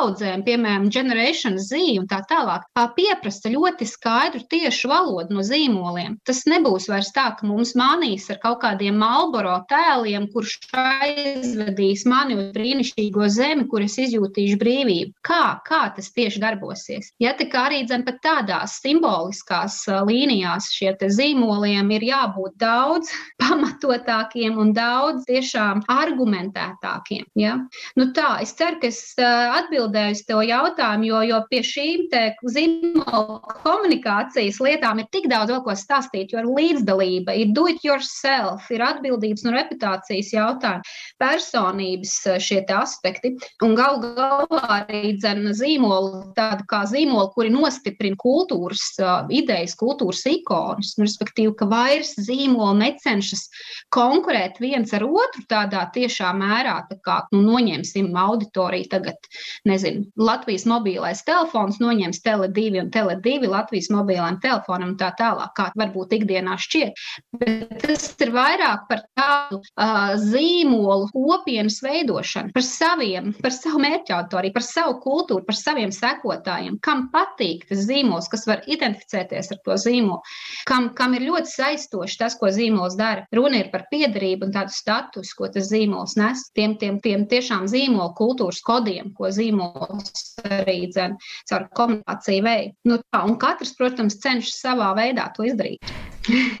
paudzēm, 0.00 0.44
piemēram, 0.46 0.88
Generation 0.92 1.58
Z 1.60 1.80
un 2.00 2.08
tā 2.10 2.20
tālāk. 2.28 2.66
Pieprasa 2.96 3.52
ļoti 3.52 3.86
skaidru, 3.88 4.42
tiešu 4.50 4.90
valodu 4.90 5.36
no 5.36 5.44
zīmoliem. 5.46 6.16
Tas 6.26 6.42
nebūs 6.48 6.88
vairs 6.90 7.12
tā, 7.16 7.30
ka 7.38 7.46
mums 7.46 7.74
mānīs 7.78 8.28
ar 8.32 8.40
kaut 8.42 8.60
kādiem 8.64 8.98
Malboro 9.00 9.58
tēliem, 9.70 10.28
kurš 10.32 10.56
aizvedīs 10.76 12.06
mani 12.08 12.38
uz 12.38 12.50
brīnišķīgo 12.56 13.28
zemi, 13.32 13.66
kur 13.70 13.84
es 13.84 13.98
izjūtīšu 14.00 14.58
brīvību. 14.60 15.14
Kā, 15.26 15.60
kā 15.66 15.82
tas 15.96 16.10
tieši 16.16 16.42
darbosies? 16.42 17.12
Ja 17.22 17.34
tā 17.38 17.48
kā 17.50 17.66
arī 17.68 17.82
zem 17.88 18.04
pat 18.06 18.20
tādās 18.24 18.78
simboliskās 18.82 19.82
līnijās 20.08 20.70
šie 20.74 20.94
zīmoliem 21.00 21.90
ir 21.96 22.06
jābūt 22.10 22.56
daudz 22.60 23.12
pamatotākiem 23.42 24.58
un 24.60 24.74
daudz 24.76 25.26
tiešām 25.28 25.84
argumentētākiem. 25.90 27.28
Ja? 27.38 27.56
Nu 27.98 28.10
tā, 28.14 28.38
es 28.44 28.52
ceru, 28.58 28.78
ka 28.82 28.88
es 28.90 29.00
atbildēju 29.18 30.14
uz 30.14 30.22
tev 30.28 30.42
jautājumu, 30.46 31.08
jo, 31.08 31.20
jo 31.26 31.40
pie 31.50 31.62
šīm 31.66 32.06
zīmola 32.54 33.56
komunikācijas 33.64 34.60
lietām 34.62 35.02
ir 35.02 35.08
tik 35.14 35.26
daudz 35.30 35.52
vēl 35.52 35.62
ko 35.64 35.74
stāstīt, 35.78 36.32
jo 36.32 36.42
ir 36.42 36.48
līdzdalība, 36.48 37.34
ir 37.34 37.52
do 37.56 37.66
it 37.70 37.82
yourself, 37.86 38.68
ir 38.70 38.84
atbildības 38.84 39.44
un 39.46 39.56
reputācijas 39.56 40.32
jautājumi, 40.34 40.94
personības 41.20 42.14
šie 42.42 42.62
aspekti. 42.76 43.32
Un 43.64 43.74
gal 43.78 43.98
galā 44.02 44.60
arī 44.80 45.14
dzena 45.18 45.54
zīmolu, 45.56 46.30
tādu 46.36 46.66
kā 46.70 46.84
zīmolu, 46.88 47.32
kuri 47.34 47.52
nostiprina 47.54 48.18
kultūras 48.20 48.84
idejas, 49.34 49.76
kultūras 49.80 50.22
ikonas, 50.30 50.94
nu, 50.98 51.08
respektīvi, 51.08 51.54
ka 51.58 51.68
vairs 51.70 52.14
zīmoli 52.20 52.84
necenšas 52.84 53.46
konkurēt 53.94 54.60
viens 54.62 54.92
ar 54.96 55.06
otru 55.08 55.44
tādā 55.50 55.86
tiešā 55.94 56.32
mērā, 56.36 56.76
tā 56.90 57.00
kā 57.04 57.20
nu, 57.34 57.42
noņemsim 57.80 58.16
auditoriju 58.16 58.88
tagad, 58.90 59.16
nezinu, 59.64 60.04
Latvijas 60.16 60.66
mobilais 60.68 61.22
telefons 61.24 61.80
noņems 61.80 62.20
Tele2 62.24 62.80
un 62.82 62.90
Tele2 62.92 63.48
Latvijas 63.48 63.90
mobilajam 63.90 64.40
telefonam 64.42 64.92
un 64.92 64.96
tā 64.98 65.10
tālāk, 65.16 65.52
kā 65.56 65.70
varbūt 65.76 66.12
ikdienā 66.18 66.56
šķiet. 66.60 67.00
Bet 67.40 67.80
tas 67.84 68.08
ir 68.20 68.32
vairāk 68.34 68.86
par 68.88 69.04
tādu 69.16 69.60
uh, 69.60 70.16
zīmolu 70.20 71.08
kopienas 71.14 71.80
veidošanu, 71.84 72.52
par 72.54 72.64
saviem, 72.66 73.32
par 73.40 73.54
savu 73.54 73.80
mērķu 73.82 74.14
autoriju, 74.16 74.54
par 74.54 74.66
savu 74.66 74.98
kultūru, 75.00 75.44
par 75.46 75.56
saviem 75.56 75.92
sekotājiem, 75.94 76.78
kam 76.82 77.08
patīk 77.14 77.66
tas 77.70 77.86
zīmols, 77.86 78.28
kas 78.30 78.46
var 78.48 78.64
identificēties 78.66 79.52
ar 79.54 79.62
to 79.64 79.78
zīmolu, 79.80 80.20
kam, 80.68 80.90
kam 80.96 81.16
ir 81.16 81.26
ļoti 81.28 81.54
saistoši 81.54 82.20
tas, 82.20 82.36
ko 82.40 82.50
zīmols 82.52 82.98
dara. 82.98 83.26
Runa 83.34 83.62
ir 83.62 83.70
par 83.72 83.86
piedarību 83.90 84.48
un 84.48 84.54
tādu 84.54 84.74
statusu, 84.74 85.36
ko 85.38 85.50
tas 85.52 85.70
zīmols 85.70 86.16
nes, 86.20 86.46
tiem, 86.56 86.76
tiem, 86.80 87.00
tiem 87.04 87.26
tiešām 87.30 87.69
zīmola 87.70 88.12
kultūras 88.18 88.60
kodiem, 88.66 89.12
ko 89.16 89.30
zīmols 89.34 90.36
arī 90.44 90.78
dzen 90.90 91.16
caur 91.50 91.66
komunikāciju 91.78 92.46
veidu. 92.46 92.76
Nu, 92.90 93.00
tā, 93.10 93.24
un 93.26 93.38
katrs, 93.40 93.74
protams, 93.78 94.18
cenšas 94.22 94.60
savā 94.64 94.92
veidā 94.98 95.30
to 95.36 95.46
izdarīt. 95.48 95.94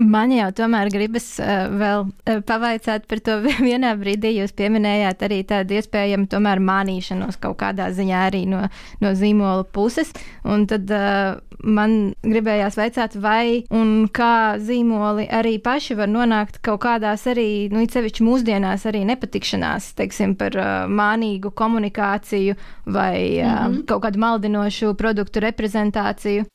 Man 0.00 0.32
jau 0.34 0.48
tomēr 0.56 0.90
gribas 0.92 1.26
uh, 1.42 1.68
vēl 1.80 2.06
uh, 2.08 2.40
pavaicāt 2.46 3.06
par 3.10 3.22
to 3.24 3.38
vienā 3.68 3.92
brīdī. 4.00 4.34
Jūs 4.38 4.54
pieminējāt 4.58 5.24
arī 5.26 5.42
tādu 5.48 5.78
iespējamu 5.78 6.28
tomēr 6.30 6.62
mānīšanos 6.64 7.40
kaut 7.42 7.58
kādā 7.62 7.90
ziņā 7.94 8.24
arī 8.30 8.44
no, 8.50 8.64
no 9.02 9.14
zīmola 9.18 9.66
puses. 9.74 10.12
Un 10.44 10.66
tad 10.70 10.90
uh, 10.94 11.38
man 11.64 11.96
gribējās 12.24 12.78
vaicāt, 12.80 13.16
vai 13.20 13.62
un 13.74 14.08
kā 14.12 14.56
zīmoli 14.62 15.26
arī 15.30 15.56
paši 15.62 15.96
var 15.98 16.10
nonākt 16.10 16.60
kaut 16.64 16.82
kādās 16.84 17.26
arī, 17.30 17.68
nu, 17.72 17.84
cevišķi 17.90 18.26
mūsdienās 18.26 18.86
arī 18.88 19.04
nepatikšanās, 19.08 19.92
teiksim, 19.98 20.36
par 20.40 20.56
uh, 20.56 20.70
mānīgu 20.88 21.52
komunikāciju 21.56 22.56
vai 22.86 23.40
uh, 23.40 23.46
mm 23.46 23.74
-hmm. 23.74 23.84
kaut 23.86 24.04
kādu 24.04 24.18
maldinošu 24.18 24.94
produktu 24.94 25.40
reprezentāciju. 25.40 26.46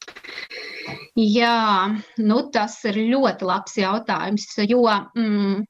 Jā, 1.15 1.95
nu, 2.17 2.41
tas 2.51 2.83
ir 2.85 2.97
ļoti 3.11 3.47
labs 3.47 3.77
jautājums, 3.79 4.47
jo 4.69 4.83
mm, 4.85 5.65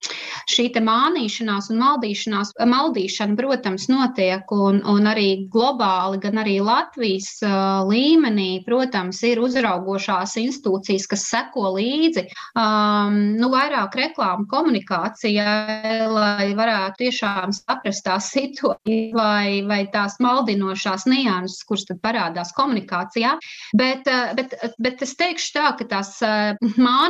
šī 0.52 0.68
mānīšanās 0.86 1.70
un 1.72 1.80
maldīšanās, 1.82 2.54
maldīšana, 2.68 3.38
protams, 3.40 3.88
notiek 3.92 4.52
un, 4.56 4.82
un 4.92 5.10
arī 5.10 5.48
globāli, 5.52 6.20
gan 6.24 6.42
arī 6.42 6.58
Latvijas 6.64 7.30
uh, 7.46 7.86
līmenī, 7.88 8.64
protams, 8.66 9.22
ir 9.28 9.42
uzraugošās 9.44 10.36
institūcijas, 10.42 11.08
kas 11.12 11.28
seko 11.32 11.76
līdzi 11.78 12.26
um, 12.58 13.20
nu, 13.40 13.50
vairāk 13.54 13.96
reklāmu 14.00 14.48
komunikācijai, 14.52 16.06
lai 16.12 16.52
varētu 16.58 17.06
tiešām 17.06 17.56
saprast 17.56 18.06
tās 18.06 18.32
situācijas 18.36 19.16
vai, 19.16 19.62
vai 19.68 19.82
tās 19.92 20.18
maldinošās 20.24 21.08
nianses, 21.10 21.64
kuras 21.68 21.86
tad 21.90 22.02
parādās 22.04 22.54
komunikācijā. 22.58 23.36
Bet, 23.78 24.08
bet, 24.38 24.56
bet 24.82 25.04
es 25.06 25.16
teikšu 25.20 25.54
tā, 25.56 25.70
ka 25.80 25.88
tās 25.90 26.12
eh, 26.26 26.56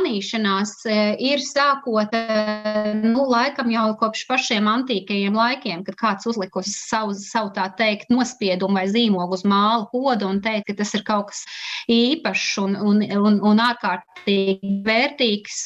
mānīšanās 0.06 0.72
eh, 0.86 1.16
ir 1.18 1.42
sākot, 1.42 2.12
eh, 2.14 2.94
nu, 2.94 3.26
laikam 3.26 3.70
jau 3.70 3.96
kopš 3.98 4.26
pašiem 4.28 4.66
antīkajiem 4.70 5.34
laikiem, 5.34 5.84
kad 5.84 5.96
kāds 5.96 6.26
uzlika 6.26 6.60
uz 6.60 6.70
savu, 6.70 7.14
savu 7.14 7.50
tā 7.54 7.66
teikt, 7.76 8.10
nospiedumu 8.10 8.78
vai 8.78 8.86
zīmogu 8.86 9.34
uz 9.34 9.44
māla 9.44 9.88
podu 9.90 10.28
un 10.28 10.40
teikt, 10.40 10.68
ka 10.70 10.78
tas 10.82 10.94
ir 10.94 11.02
kaut 11.06 11.30
kas 11.30 11.44
īpašs 11.90 12.58
un, 12.62 12.76
un, 12.76 13.02
un, 13.02 13.40
un 13.42 13.62
ārkārtīgi 13.62 14.82
vērtīgs, 14.86 15.64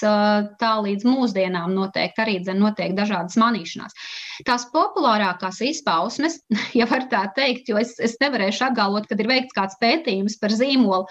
tā 0.61 0.73
līdz 0.85 1.05
mūsdienām 1.05 1.75
noteikti 1.75 2.25
arī 2.25 2.39
dzen 2.41 2.61
notiek 2.63 2.95
dažādas 2.97 3.37
manīšanās. 3.41 3.97
Tās 4.47 4.67
populārākās 4.73 5.61
izpausmes, 5.67 6.41
ja 6.79 6.89
var 6.91 7.09
tā 7.13 7.27
teikt, 7.37 7.69
jo 7.69 7.81
es, 7.81 7.97
es 8.01 8.17
nevarēšu 8.23 8.71
apgalvot, 8.71 9.09
kad 9.11 9.21
ir 9.21 9.29
veikts 9.31 9.57
kāds 9.57 9.77
pētījums 9.83 10.39
par 10.41 10.55
zīmolu, 10.55 11.09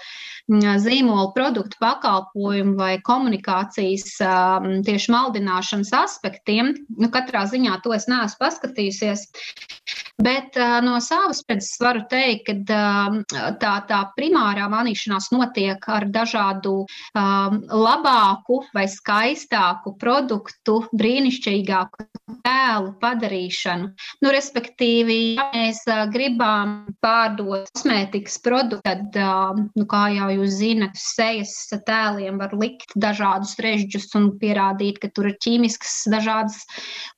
zīmolu 0.82 1.30
produktu 1.36 1.78
pakalpojumu 1.82 2.74
vai 2.80 2.94
komunikācijas 3.20 4.16
tieši 4.86 5.12
maldināšanas 5.12 5.92
aspektiem. 6.00 6.72
Nu, 6.96 7.10
katrā 7.12 7.44
ziņā 7.50 7.80
to 7.84 7.92
es 7.96 8.08
neesmu 8.10 8.40
paskatījusies. 8.40 9.26
Bet 10.20 10.56
uh, 10.56 10.80
no 10.84 10.98
savas 11.00 11.40
puses 11.48 11.78
varu 11.80 12.02
teikt, 12.10 12.50
ka 12.50 12.54
uh, 12.76 13.54
tā, 13.60 13.72
tā 13.88 14.00
primārā 14.16 14.66
manīšanās 14.68 15.30
notiek 15.32 15.84
ar 15.88 16.04
dažādu 16.12 16.74
um, 16.84 17.56
labāku 17.64 18.60
vai 18.76 18.84
skaistāku 18.90 19.94
produktu, 20.00 20.82
brīnišķīgāku 20.92 22.06
tēlu 22.44 22.92
padarīšanu. 23.00 23.88
Nu, 24.20 24.32
respektīvi, 24.34 25.18
ja 25.38 25.48
mēs 25.54 25.82
gribam 26.12 26.76
pārdot 27.00 27.70
kosmētikas 27.72 28.36
produktu, 28.44 28.84
tad, 28.84 29.16
uh, 29.16 29.56
nu, 29.56 29.86
kā 29.88 30.02
jau 30.18 30.28
jūs 30.36 30.58
zinat, 30.60 31.00
sejas 31.00 31.54
tēliem 31.88 32.42
var 32.42 32.52
likt 32.60 32.92
dažādus 33.00 33.56
režģus 33.62 34.10
un 34.20 34.28
pierādīt, 34.42 35.00
ka 35.00 35.08
tur 35.14 35.30
ir 35.32 35.38
ķīmiskas 35.40 35.96
dažādas 36.12 36.60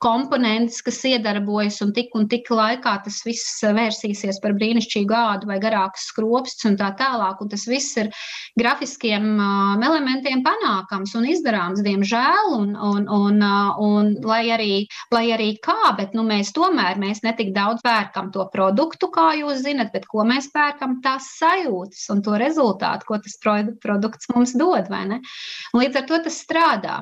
komponentes, 0.03 0.79
kas 0.87 1.03
iedarbojas 1.11 1.83
un 1.83 1.91
tik 1.97 2.15
un 2.15 2.31
tik 2.31 2.47
laikā 2.53 2.92
kā 2.93 3.01
tas 3.05 3.21
viss 3.25 3.63
vērsīsies 3.65 4.41
par 4.43 4.55
brīnišķīgu 4.59 5.17
ādu 5.17 5.49
vai 5.49 5.59
garāks 5.63 6.09
skropsts 6.11 6.67
un 6.69 6.77
tā 6.81 6.93
tālāk. 6.99 7.41
Un 7.41 7.51
tas 7.53 7.65
viss 7.69 7.97
ir 8.01 8.11
grafiskiem 8.59 9.29
uh, 9.41 9.81
elementiem 9.81 10.43
panākams 10.45 11.15
un 11.19 11.29
izdarāms, 11.33 11.83
diemžēl. 11.87 12.53
Un, 12.59 12.75
un, 12.77 13.09
un, 13.09 13.41
uh, 13.41 13.81
un 13.83 14.13
lai, 14.29 14.45
arī, 14.55 14.73
lai 15.15 15.25
arī 15.35 15.53
kā, 15.65 15.95
bet 15.99 16.17
nu, 16.17 16.27
mēs 16.29 16.53
tomēr 16.57 17.01
mēs 17.01 17.23
netik 17.25 17.55
daudz 17.57 17.85
pērkam 17.85 18.33
to 18.35 18.47
produktu, 18.53 19.11
kā 19.15 19.33
jūs 19.41 19.65
zinat, 19.65 19.93
bet 19.95 20.09
ko 20.11 20.27
mēs 20.29 20.51
pērkam, 20.53 21.01
tās 21.05 21.33
sajūtas 21.39 22.09
un 22.13 22.25
to 22.25 22.37
rezultātu, 22.41 23.09
ko 23.09 23.21
tas 23.23 23.39
produkts 23.83 24.29
mums 24.35 24.57
dod. 24.59 24.91
Līdz 24.93 26.03
ar 26.03 26.05
to 26.09 26.19
tas 26.27 26.43
strādā. 26.43 26.97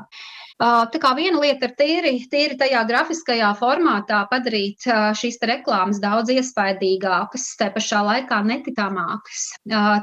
Tā 0.61 1.01
kā 1.01 1.15
viena 1.17 1.41
lieta 1.41 1.71
ir 1.71 1.73
tīri, 1.79 2.11
tīri 2.29 2.57
tajā 2.61 2.83
grafiskajā 2.85 3.49
formātā 3.57 4.19
padarīt 4.29 4.85
šīs 5.17 5.39
reklāmas 5.49 6.03
daudz 6.03 6.29
iespaidīgākas, 6.35 7.47
te 7.57 7.71
pašā 7.73 8.03
laikā 8.05 8.43
neticamākas. 8.45 9.47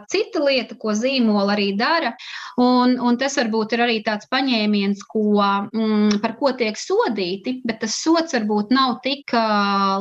Cita 0.09 0.41
lieta, 0.41 0.73
ko 0.81 0.95
zīmola 0.97 1.53
arī 1.53 1.67
dara, 1.77 2.15
un, 2.57 2.95
un 2.97 3.19
tas 3.21 3.37
varbūt 3.37 3.75
ir 3.77 3.83
arī 3.85 3.99
tāds 4.07 4.25
paņēmiens, 4.33 5.03
ko, 5.05 5.35
mm, 5.37 6.17
par 6.23 6.33
ko 6.41 6.49
tiek 6.57 6.79
sodīti, 6.81 7.59
bet 7.67 7.83
tas 7.85 7.99
sots 8.01 8.33
varbūt 8.33 8.73
nav 8.73 8.97
tik 9.05 9.35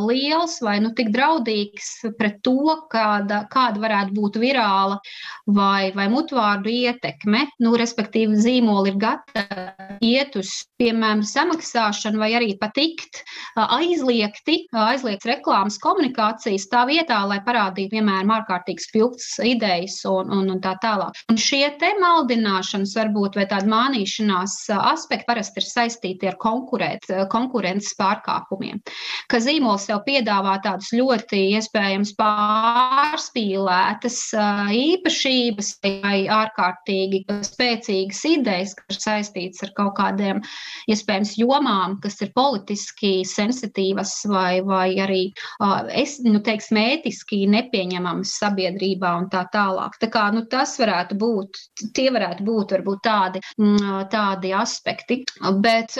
liels 0.07 0.57
vai 0.64 0.79
nu, 0.81 0.95
tik 0.97 1.12
draudīgs 1.12 1.92
pret 2.16 2.40
to, 2.47 2.79
kāda, 2.88 3.42
kāda 3.53 3.85
varētu 3.85 4.16
būt 4.16 4.40
virāla 4.40 4.97
vai, 5.53 5.92
vai 5.92 6.09
mutvārdu 6.16 6.73
ietekme. 6.73 7.45
Nu, 7.61 7.77
respektīvi, 7.77 8.40
zīmola 8.40 8.88
ir 8.95 9.01
gatava 9.05 10.01
iet 10.01 10.33
uz 10.40 10.46
uz, 10.47 10.55
piemēram, 10.81 11.23
samaksāšanu 11.27 12.21
vai 12.21 12.31
arī 12.39 12.53
patikt 12.61 13.23
aizliegti, 13.57 14.67
aizliegts 14.77 15.27
reklāmas 15.29 15.79
komunikācijas 15.83 16.69
tā 16.71 16.85
vietā, 16.89 17.19
lai 17.29 17.41
parādītu, 17.45 17.97
piemēram, 17.97 18.33
ārkārtīgi 18.39 18.85
spilgts 18.85 19.29
idejas 19.45 19.99
un, 20.09 20.31
un, 20.35 20.51
un 20.55 20.61
tā 20.63 20.77
tālāk. 20.83 21.13
Un 21.33 21.37
šie 21.41 21.65
te 21.81 21.91
maldināšanas 22.01 22.95
varbūt 22.99 23.39
vai 23.41 23.47
tāda 23.51 23.67
mānīšanās 23.71 24.55
aspekti 24.77 25.29
parasti 25.29 25.63
ir 25.63 25.67
saistīti 25.69 26.31
ar 26.31 26.37
konkurēt, 26.43 27.09
konkurences 27.33 27.97
pārkāpumiem, 27.99 28.83
ka 29.31 29.37
zīmols 29.43 29.89
jau 29.91 29.99
piedāvā 30.07 30.55
tādas 30.65 30.93
ļoti 30.97 31.39
iespējams 31.57 32.15
pārspīlētas 32.21 34.19
īpašības 34.77 35.69
vai 35.87 36.19
ārkārtīgi 36.31 37.25
spēcīgas 37.47 38.23
idejas, 38.31 38.77
kas 38.77 38.97
ir 38.97 39.03
saistītas 39.07 39.65
ar 39.67 39.73
kaut 39.77 39.95
kādiem 39.99 40.36
kādām 40.37 40.92
iespējams 40.92 41.37
jomām, 41.38 41.99
kas 42.01 42.20
ir 42.22 42.33
politiski 42.35 43.25
sensitīvas 43.25 44.27
vai, 44.29 44.62
vai 44.62 44.99
arī 45.01 45.33
es, 45.94 46.20
nu, 46.22 46.40
teiksim, 46.40 46.77
ētiski 46.77 47.46
nepieņemamas 47.51 48.37
sabiedrībā 48.40 49.16
un 49.20 49.29
tā 49.31 49.46
tālāk. 49.53 49.96
Tā 50.01 50.09
kā, 50.09 50.31
nu, 50.33 50.46
tas 50.46 50.77
varētu 50.79 51.16
būt, 51.16 51.57
tie 51.94 52.11
varētu 52.11 52.44
būt 52.44 52.72
varbūt 52.77 53.03
tādi, 53.03 53.40
tādi 54.11 54.53
aspekti, 54.55 55.25
bet, 55.61 55.96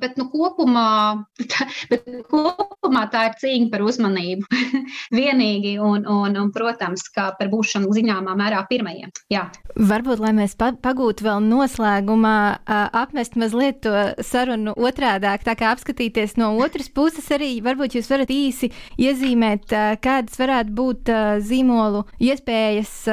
bet 0.00 0.18
nu, 0.18 0.28
kopumā, 0.30 1.24
bet 1.90 2.08
kopumā 2.30 3.06
tā 3.12 3.28
ir 3.30 3.38
cīņa 3.40 3.70
par 3.72 3.82
uzmanību 3.86 4.46
vienīgi 5.18 5.78
un, 5.78 6.04
un, 6.06 6.36
un, 6.36 6.52
protams, 6.52 7.08
kā 7.14 7.30
par 7.38 7.50
būšanu 7.52 7.92
zināmā 7.94 8.36
mērā 8.38 8.64
pirmajiem. 8.68 9.12
Jā. 9.32 9.48
Varbūt, 9.78 10.20
lai 10.22 10.34
mēs 10.36 10.56
pagūtu 10.58 11.24
vēl 11.26 11.42
noslēgumā, 11.48 12.38
apmest 12.66 13.36
mazliet 13.38 13.67
mazliet 13.68 13.82
to 13.82 14.22
sarunu 14.22 14.72
otrādāk, 14.76 15.44
tā 15.44 15.54
kā 15.56 15.72
apskatīties 15.72 16.36
no 16.38 16.56
otras 16.58 16.88
puses 16.88 17.28
arī, 17.30 17.60
varbūt 17.62 17.96
jūs 17.96 18.08
varat 18.10 18.30
īsi 18.30 18.70
iezīmēt, 18.98 19.68
kādas 20.00 20.38
varētu 20.38 20.72
būt 20.72 21.10
zīmolu 21.40 22.04
iespējas, 22.20 23.04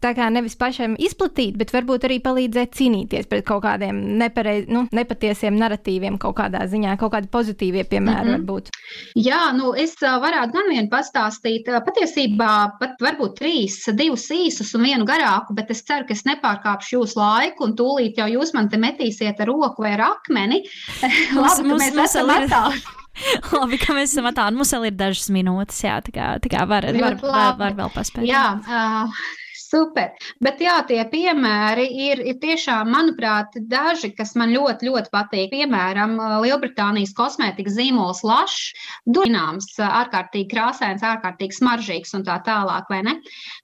tā 0.00 0.12
kā 0.14 0.30
nevis 0.30 0.56
pašam 0.56 0.96
izplatīt, 0.98 1.56
bet 1.56 1.72
varbūt 1.72 2.04
arī 2.04 2.20
palīdzēt 2.22 2.74
cīnīties 2.76 3.28
pret 3.28 3.44
kaut 3.46 3.62
kādiem 3.64 4.18
nepareiz, 4.18 4.66
nu, 4.68 4.86
nepatiesiem 4.92 5.56
narratīviem 5.56 6.18
kaut 6.18 6.36
kādā 6.36 6.66
ziņā, 6.66 6.96
kaut 7.00 7.12
kādi 7.14 7.28
pozitīvie 7.32 7.84
piemēri 7.84 8.28
mm 8.28 8.28
-hmm. 8.28 8.38
varbūt. 8.38 8.70
Jā, 9.16 9.52
nu 9.56 9.74
es 9.74 9.94
varētu 10.00 10.52
gan 10.52 10.68
vienu 10.68 10.88
pastāstīt. 10.88 11.68
Patiesībā 11.86 12.78
pat 12.80 13.00
varbūt 13.00 13.38
trīs, 13.38 13.82
divus 13.94 14.28
īsus 14.30 14.74
un 14.74 14.82
vienu 14.82 15.04
garāku, 15.04 15.54
bet 15.54 15.70
es 15.70 15.82
ceru, 15.82 16.06
ka 16.06 16.12
es 16.12 16.24
nepārkāpšu 16.24 16.96
jūsu 16.96 17.18
laiku 17.18 17.64
un 17.64 17.76
tūlīt 17.76 18.18
jau 18.18 18.28
jūs 18.28 18.54
man 18.54 18.68
te 18.68 18.76
metīsiet 18.76 19.40
ar 19.40 19.46
roku 19.46 19.82
vai 19.82 19.92
ar 19.92 20.01
akmeni. 20.06 20.62
Labi, 21.38 21.68
mums, 21.68 21.84
mēs 21.84 21.94
mums 21.94 22.02
esam 22.08 22.32
attāli. 22.34 22.82
Labi, 23.58 23.78
ka 23.82 23.96
mēs 23.96 24.14
esam 24.14 24.28
attāli. 24.30 24.58
Mums 24.58 24.72
vēl 24.76 24.88
ir 24.90 24.98
dažas 24.98 25.30
minūtes, 25.34 25.82
jā, 25.84 26.00
tā 26.04 26.14
kā, 26.14 26.32
tā 26.42 26.52
kā 26.52 26.66
var, 26.68 26.88
var, 26.96 27.18
var, 27.22 27.54
var 27.60 27.78
vēl 27.78 27.94
paspēt. 27.94 28.26
Jā, 28.28 28.46
uh, 28.62 29.22
Super. 29.72 30.10
Bet 30.44 30.58
jā, 30.60 30.74
tie 30.84 31.00
piemēri 31.08 31.86
ir, 32.10 32.20
ir 32.28 32.36
tiešām, 32.42 32.90
manuprāt, 32.92 33.54
daži, 33.70 34.10
kas 34.12 34.34
man 34.36 34.50
ļoti, 34.52 34.90
ļoti 34.90 35.08
patīk. 35.14 35.54
Piemēram, 35.54 36.18
Lielbritānijas 36.42 37.14
kosmētikas 37.16 37.78
zīmols 37.78 38.20
Lašs, 38.26 38.74
dūrināms, 39.08 39.70
ārkārtīgi 39.80 40.50
krāsains, 40.50 41.04
ārkārtīgi 41.08 41.56
smaržīgs 41.56 42.12
un 42.18 42.26
tā 42.26 42.36
tālāk, 42.44 42.90
vai 42.92 43.00
ne? 43.06 43.14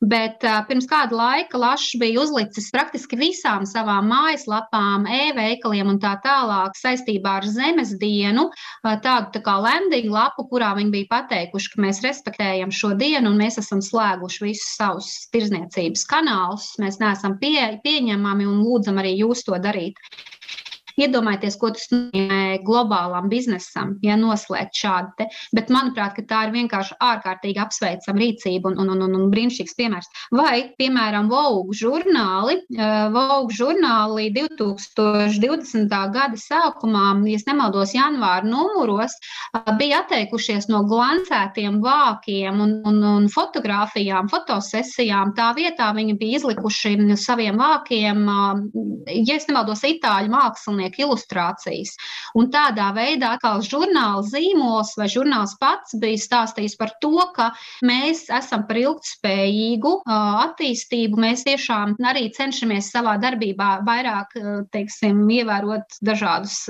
Bet 0.00 0.46
pirms 0.70 0.88
kāda 0.88 1.18
laika 1.18 1.60
Lašs 1.60 1.98
bija 2.00 2.22
uzlicis 2.24 2.70
praktiski 2.72 3.20
visām 3.20 3.68
savām 3.68 4.08
mājaslapām, 4.08 5.04
e-veikaliem 5.04 5.92
un 5.92 6.00
tā 6.00 6.14
tālāk 6.24 6.72
saistībā 6.80 7.36
ar 7.42 7.50
zemes 7.52 7.92
dienu, 8.00 8.46
tādu 9.04 9.34
tā 9.36 9.44
kā 9.44 9.58
landing 9.60 10.08
lapu, 10.14 10.48
kurā 10.48 10.72
viņi 10.80 10.94
bija 10.96 11.12
pateikuši, 11.12 11.74
ka 11.74 11.84
mēs 11.84 12.00
respektējam 12.06 12.72
šo 12.72 12.94
dienu 12.96 13.34
un 13.34 13.40
mēs 13.44 13.60
esam 13.60 13.84
slēguši 13.84 14.44
visus 14.48 14.72
savus 14.80 15.12
tirzniecības 15.36 15.97
sadarbības 15.98 16.06
kanālus, 16.06 16.78
mēs 16.78 16.98
neesam 17.00 17.38
pie, 17.38 17.80
pieņemami 17.82 18.46
un 18.46 18.62
lūdzam 18.62 18.98
arī 18.98 19.16
jūs 19.18 19.44
to 19.44 19.58
darīt. 19.58 19.96
Iedomājieties, 20.98 21.56
ko 21.61 21.70
tas 21.74 21.87
nozīmē 21.92 22.58
globālam 22.66 23.28
biznesam, 23.30 23.96
ja 24.02 24.16
noslēgt 24.18 24.74
šādu 24.78 25.14
te. 25.18 25.28
Bet, 25.54 25.70
manuprāt, 25.70 26.18
tā 26.28 26.44
ir 26.46 26.54
vienkārši 26.56 26.96
ārkārtīgi 27.04 27.62
apsveicama 27.62 28.22
rīcība 28.22 28.72
un, 28.72 28.78
un, 28.82 28.90
un, 28.96 29.04
un, 29.06 29.16
un 29.20 29.28
brīnišķīgs 29.32 29.76
piemērs. 29.78 30.11
Vai, 30.34 30.72
piemēram, 30.80 31.30
Vogue 31.30 31.76
žurnāli, 31.78 32.58
uh, 32.74 33.08
Vogue 33.14 33.54
žurnāli 33.54 34.28
2020. 34.34 35.94
gada 36.14 36.40
sākumā, 36.40 37.06
ja 37.30 37.40
nemaldos, 37.48 37.94
janvāra 37.96 38.46
numuros, 38.48 39.14
uh, 39.54 39.72
bija 39.78 40.02
atteikušies 40.02 40.68
no 40.72 40.82
glancētiem 40.88 41.78
vākiem 41.84 42.58
un, 42.64 42.74
un, 42.88 43.00
un 43.12 43.30
fotografijām, 43.32 44.30
fotosesijām. 44.32 45.34
Tā 45.38 45.52
vietā 45.56 45.92
viņi 45.94 46.18
bija 46.18 46.42
izlikuši 46.42 46.96
saviem 47.18 47.58
vākiem, 47.61 48.26
ja 49.06 49.37
es 49.38 49.46
nemaldos, 49.48 49.84
itāļu 49.87 50.32
mākslinieku 50.88 51.05
ilustrācijas. 51.05 51.96
Un 52.35 52.51
tādā 52.51 52.92
veidā 52.94 53.37
atkal 53.37 53.61
žurnāla 53.62 54.22
zīmols 54.24 54.96
vai 54.98 55.09
žurnāls 55.09 55.57
pats 55.61 55.94
bija 55.98 56.18
stāstījis 56.18 56.77
par 56.79 56.90
to, 57.01 57.16
ka 57.35 57.53
mēs 57.83 58.29
esam 58.31 58.66
par 58.66 58.77
ilgtspējīgu 58.77 60.03
attīstību. 60.07 61.18
Mēs 61.18 61.44
tiešām 61.44 61.96
arī 62.05 62.31
cenšamies 62.33 62.90
savā 62.92 63.18
darbībā 63.18 63.85
vairāk, 63.87 64.35
teiksim, 64.72 65.29
ievērot 65.29 66.01
dažādus 66.03 66.68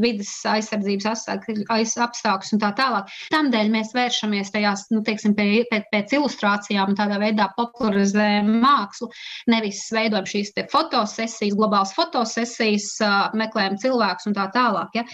vidas 0.00 0.32
aizsardzības 0.46 1.96
apstākļus 1.96 2.52
un 2.54 2.62
tā 2.62 2.72
tālāk. 2.76 3.10
Tādēļ 3.32 3.70
mēs 3.72 3.94
vēršamies 3.94 4.52
tajās, 4.52 4.86
nu, 4.92 5.02
teiksim, 5.06 5.34
pēc, 5.36 5.88
pēc 5.92 6.16
ilustrācijām 6.18 6.92
un 6.92 6.98
tādā 6.98 7.18
veidā 7.20 7.48
popularizējam 7.56 8.50
mākslu, 8.62 9.10
nevis 9.50 9.84
veidojam 9.92 10.26
šīs 10.26 10.54
fotosesijas, 10.72 11.56
globālas 11.56 11.94
fotosesijas, 11.96 12.96
meklējam 13.36 13.55
cilvēkus 13.82 14.30
un 14.30 14.36
tā 14.36 14.48
tālāk. 14.54 14.98
Ja. 14.98 15.04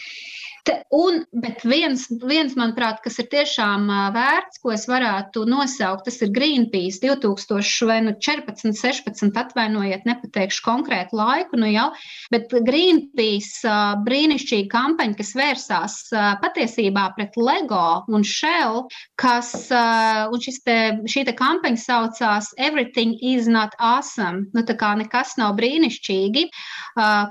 Te, 0.62 0.77
un, 0.94 1.25
bet 1.42 1.64
viens, 1.66 2.05
viens, 2.22 2.53
manuprāt, 2.55 3.01
kas 3.03 3.16
ir 3.18 3.27
tiešām 3.33 3.88
vērts, 4.14 4.61
ko 4.62 4.70
es 4.70 4.85
varētu 4.87 5.42
nosaukt, 5.51 6.05
tas 6.07 6.20
ir 6.22 6.31
Greenpeace 6.31 7.01
2014, 7.03 8.70
16, 8.79 9.33
atvainojiet, 9.42 10.07
nepateikšu 10.07 10.62
konkrētu 10.62 11.18
laiku, 11.18 11.59
nu 11.59 11.66
jau, 11.66 11.88
bet 12.31 12.55
Greenpeace 12.68 13.72
brīnišķīga 14.07 14.70
kampaņa, 14.70 15.16
kas 15.18 15.33
vērsās 15.40 15.96
patiesībā 16.44 17.09
pret 17.18 17.35
Lego 17.35 18.05
un 18.07 18.22
Shell, 18.22 18.85
kas, 19.18 19.51
un 19.66 20.46
te, 20.62 20.79
šī 21.11 21.27
te 21.27 21.35
kampaņa 21.42 21.83
saucās 21.88 22.53
Everything 22.55 23.18
is 23.18 23.51
not 23.51 23.75
awesome, 23.83 24.46
nu 24.55 24.62
tā 24.62 24.79
kā 24.79 24.94
nekas 25.03 25.35
nav 25.42 25.59
brīnišķīgi, 25.59 26.46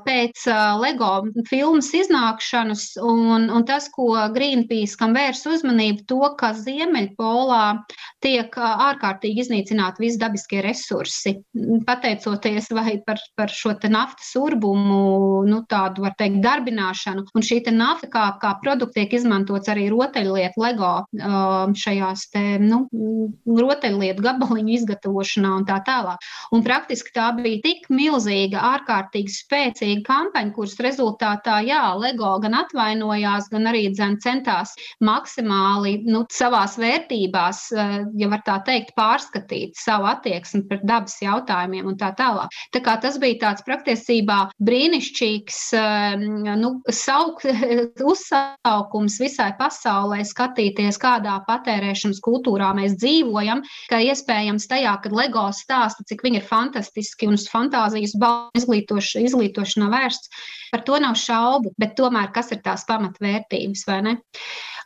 pēc 0.03 0.45
Lego 0.83 1.13
filmas 1.47 1.93
iznākšanas. 1.95 2.89
Un, 2.99 3.20
Un, 3.21 3.49
un 3.53 3.65
tas, 3.67 3.87
ko 3.93 4.09
Greenpeace 4.33 4.97
kam 4.99 5.13
vērs 5.17 5.43
uzmanību, 5.49 6.05
to, 6.09 6.19
ka 6.39 6.51
Ziemeļpolā 6.57 7.63
tiek 8.23 8.55
ārkārtīgi 8.55 9.45
iznīcināti 9.45 10.05
visi 10.05 10.19
dabiskie 10.21 10.61
resursi. 10.65 11.35
Pateicoties 11.87 12.69
vai 12.73 12.97
par, 13.05 13.21
par 13.37 13.53
šo 13.53 13.73
naftas 13.91 14.31
urbumu, 14.39 15.43
nu, 15.47 15.61
tādu 15.69 16.05
var 16.05 16.15
teikt, 16.19 16.41
darbināšanu. 16.43 17.27
Un 17.35 17.45
šī 17.45 17.61
nafta 17.75 18.09
kā, 18.11 18.25
kā 18.41 18.55
produkts 18.63 18.97
tiek 18.97 19.13
izmantots 19.15 19.69
arī 19.71 19.87
rotaļlietu 19.93 20.61
LEGO 20.61 20.93
šajās 21.77 22.27
te, 22.33 22.43
nu, 22.61 22.83
rotaļlietu 23.45 24.25
gabaliņu 24.25 24.75
izgatavošanā 24.79 25.53
un 25.59 25.67
tā 25.69 25.79
tālāk. 25.87 26.21
Un 26.55 26.65
praktiski 26.65 27.13
tā 27.15 27.29
bija 27.37 27.61
tik 27.65 27.87
milzīga, 27.93 28.63
ārkārtīgi 28.75 29.35
spēcīga 29.35 30.05
kampaņa, 30.07 30.55
kuras 30.55 30.77
rezultātā, 30.83 31.59
jā, 31.67 31.83
LEGO 31.99 32.33
gan 32.43 32.57
atvainoja, 32.63 33.10
vienojās, 33.11 33.49
gan 33.51 33.67
arī 33.67 33.89
dzen, 33.91 34.17
centās 34.21 34.73
maksimāli 35.03 36.03
nu, 36.05 36.25
savās 36.31 36.77
vērtībās, 36.79 37.71
eh, 37.71 38.05
ja 38.17 38.27
var 38.29 38.41
tā 38.45 38.63
teikt, 38.65 38.93
pārskatīt 38.95 39.75
savu 39.75 40.05
attieksmi 40.05 40.67
pret 40.67 40.83
dabas 40.83 41.17
jautājumiem 41.21 41.87
un 41.87 41.97
tā 41.97 42.13
tālāk. 42.15 42.49
Tā 42.71 42.81
kā 42.81 42.99
tas 43.01 43.17
bija 43.19 43.39
tāds 43.47 43.63
praktiesībā 43.63 44.51
brīnišķīgs 44.59 45.59
eh, 45.73 46.15
nu, 46.57 46.81
sauk, 46.89 47.41
uzsaukums 48.11 49.19
visai 49.19 49.51
pasaulē 49.57 50.23
skatīties, 50.25 50.99
kādā 51.01 51.41
patērēšanas 51.47 52.21
kultūrā 52.21 52.73
mēs 52.75 52.97
dzīvojam, 52.99 53.63
ka 53.89 53.99
iespējams 53.99 54.67
tajā, 54.67 54.97
kad 55.03 55.11
LEGO 55.11 55.49
stāsta, 55.51 56.05
cik 56.07 56.23
viņi 56.23 56.41
ir 56.41 56.47
fantastiski 56.47 57.27
un 57.27 57.37
uz 57.37 57.47
fantāzijas 57.51 58.15
izglītoš, 58.57 59.15
izglītošanā 59.21 59.89
vērsts, 59.91 60.29
par 60.71 60.85
to 60.87 60.99
nav 61.03 61.17
šaubu, 61.19 61.73
bet 61.81 61.97
tomēr 61.97 62.31
kas 62.31 62.51
ir 62.55 62.61
tās 62.63 62.85
pamatvērtības, 63.01 63.85
vai 63.89 64.01
ne? 64.05 64.15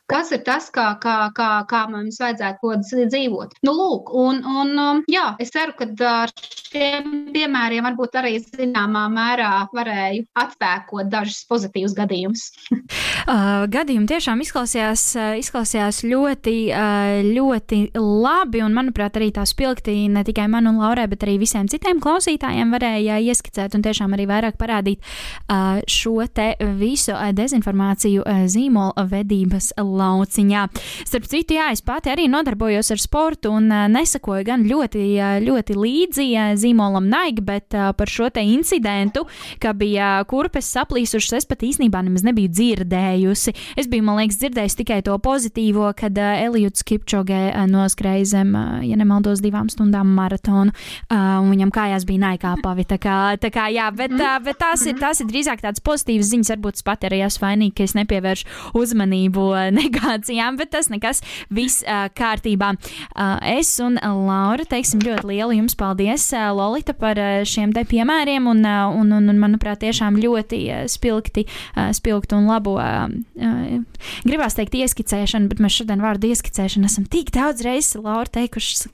Kas 0.09 0.31
ir 0.35 0.43
tas, 0.45 0.67
kā, 0.73 0.85
kā, 1.01 1.15
kā, 1.35 1.49
kā 1.69 1.85
mums 1.89 2.19
vajadzētu 2.21 2.73
dzīvot. 3.09 3.55
Nu, 3.65 3.73
lūk, 3.73 4.11
un, 4.13 4.41
un 4.45 4.73
um, 4.81 5.01
jā, 5.09 5.31
es 5.41 5.51
ceru, 5.53 5.73
ka 5.77 5.87
ar 6.05 6.33
šiem 6.35 7.31
piemēriem 7.33 7.85
varbūt 7.85 8.17
arī 8.19 8.35
zināmā 8.43 9.05
mērā 9.11 9.51
varēju 9.75 10.25
atspēkot 10.37 11.09
dažus 11.09 11.41
pozitīvus 11.49 11.95
gadījumus. 11.97 12.45
uh, 12.75 13.65
gadījumi 13.71 14.09
tiešām 14.11 14.43
izklausījās, 14.45 15.05
uh, 15.17 15.31
izklausījās 15.41 16.03
ļoti, 16.05 16.55
uh, 16.69 17.15
ļoti 17.25 17.81
labi, 17.97 18.61
un 18.65 18.77
manuprāt, 18.77 19.17
arī 19.19 19.31
tā 19.35 19.45
spilgti 19.49 19.97
ne 20.11 20.25
tikai 20.27 20.47
man 20.51 20.69
un 20.69 20.79
Laurai, 20.83 21.07
bet 21.09 21.25
arī 21.25 21.39
visiem 21.41 21.69
citiem 21.71 22.01
klausītājiem 22.03 22.73
varēja 22.75 23.17
ieskicēt 23.25 23.77
un 23.77 23.85
tiešām 23.85 24.13
arī 24.17 24.29
vairāk 24.29 24.59
parādīt 24.61 25.01
uh, 25.01 25.81
šo 25.89 26.19
te 26.35 26.51
visu 26.77 27.15
dezinformāciju 27.35 28.25
zīmola 28.51 29.07
vedības 29.09 29.71
lauciņā. 29.95 30.65
Starp 31.05 31.27
citu, 31.31 31.57
jā, 31.57 31.69
es 31.73 31.83
pati 31.85 32.11
arī 32.13 32.27
nodarbojos 32.31 32.91
ar 32.93 33.01
sportu 33.01 33.51
un 33.55 33.69
uh, 33.71 33.85
nesakoju 33.91 34.45
gan 34.47 34.65
ļoti, 34.67 35.03
uh, 35.19 35.37
ļoti 35.45 35.77
līdzi 35.79 36.27
uh, 36.33 36.53
zīmolam 36.59 37.07
Nike, 37.11 37.43
bet 37.45 37.75
par 37.75 38.09
šo 38.09 38.29
te 38.33 38.43
incidentu, 38.45 39.25
ka 39.61 39.73
bija 39.77 40.19
kurpes 40.29 40.67
saplīsušas, 40.75 41.39
es 41.39 41.47
pat 41.49 41.63
īstenībā 41.65 42.01
nemaz 42.05 42.23
nebiju 42.25 42.51
dzirdējusi. 42.53 43.53
Es 43.79 43.89
biju, 43.91 44.05
man 44.07 44.19
liekas, 44.19 44.39
dzirdējusi 44.41 44.79
tikai 44.81 44.99
to 45.05 45.15
pozitīvo, 45.21 45.89
kad 45.97 46.17
Eliots 46.17 46.85
Kipčogē 46.87 47.41
noskrēja 47.71 48.29
zem, 48.35 48.53
ja 48.85 48.97
nemaldos, 48.99 49.43
divām 49.43 49.69
stundām 49.71 50.13
maratonu, 50.17 50.73
un 51.11 51.51
viņam 51.51 51.73
kājās 51.75 52.07
bija 52.07 52.23
Nike 52.23 52.49
apavi. 52.49 52.87
Tā 52.89 52.99
kā, 53.01 53.17
tā 53.41 53.51
kā 53.53 53.67
jā, 53.73 53.89
bet, 53.95 54.15
bet 54.45 54.59
tās, 54.61 54.85
ir, 54.89 54.97
tās 55.01 55.21
ir 55.23 55.29
drīzāk 55.31 55.63
tādas 55.65 55.83
pozitīvas 55.85 56.31
ziņas, 56.31 56.53
varbūt 56.55 56.79
es 56.79 56.87
pati 56.87 57.09
arī 57.09 57.21
esmu 57.25 57.45
vainīga, 57.45 57.77
ka 57.79 57.87
es 57.87 57.95
nepievēršu 57.97 58.75
uzmanību 58.79 59.47
negācijām, 59.85 60.59
bet 60.59 60.71
tas 60.75 60.89
nekas 60.91 61.21
viss 61.53 61.83
uh, 61.85 62.07
kārtībā. 62.15 62.73
Uh, 63.15 63.37
es 63.55 63.71
un 63.83 63.97
Laura 64.01 64.65
teiksim 64.69 65.03
ļoti 65.05 65.29
lielu 65.31 65.59
jums 65.59 65.77
paldies, 65.79 66.27
uh, 66.35 66.49
Lolita, 66.55 66.95
par 66.97 67.19
uh, 67.21 67.43
šiem 67.47 67.73
te 67.75 67.85
piemēriem 67.87 68.49
un, 68.51 68.63
uh, 68.65 68.89
un, 68.95 69.13
un, 69.15 69.29
un, 69.31 69.41
manuprāt, 69.41 69.81
tiešām 69.83 70.19
ļoti 70.21 70.61
uh, 70.69 70.83
spilgti, 70.91 71.45
uh, 71.75 71.89
spilgti 71.95 72.37
un 72.37 72.49
labu, 72.49 72.77
uh, 72.79 73.05
uh, 73.09 74.07
gribās 74.27 74.57
teikt, 74.57 74.77
ieskicēšanu, 74.79 75.51
bet 75.51 75.61
mēs 75.63 75.81
šodien 75.81 76.03
vārdu 76.03 76.31
ieskicēšanu 76.31 76.89
esam 76.89 77.07
tik 77.11 77.31
daudz 77.35 77.65
reizes, 77.65 77.99
Laura, 78.01 78.29
teikuši 78.31 78.91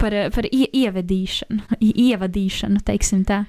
par, 0.00 0.16
par 0.34 0.48
ie, 0.50 0.66
ievedīšanu, 0.84 1.80
ievadīšanu, 1.80 2.84
teiksim 2.86 3.26
tā. 3.28 3.42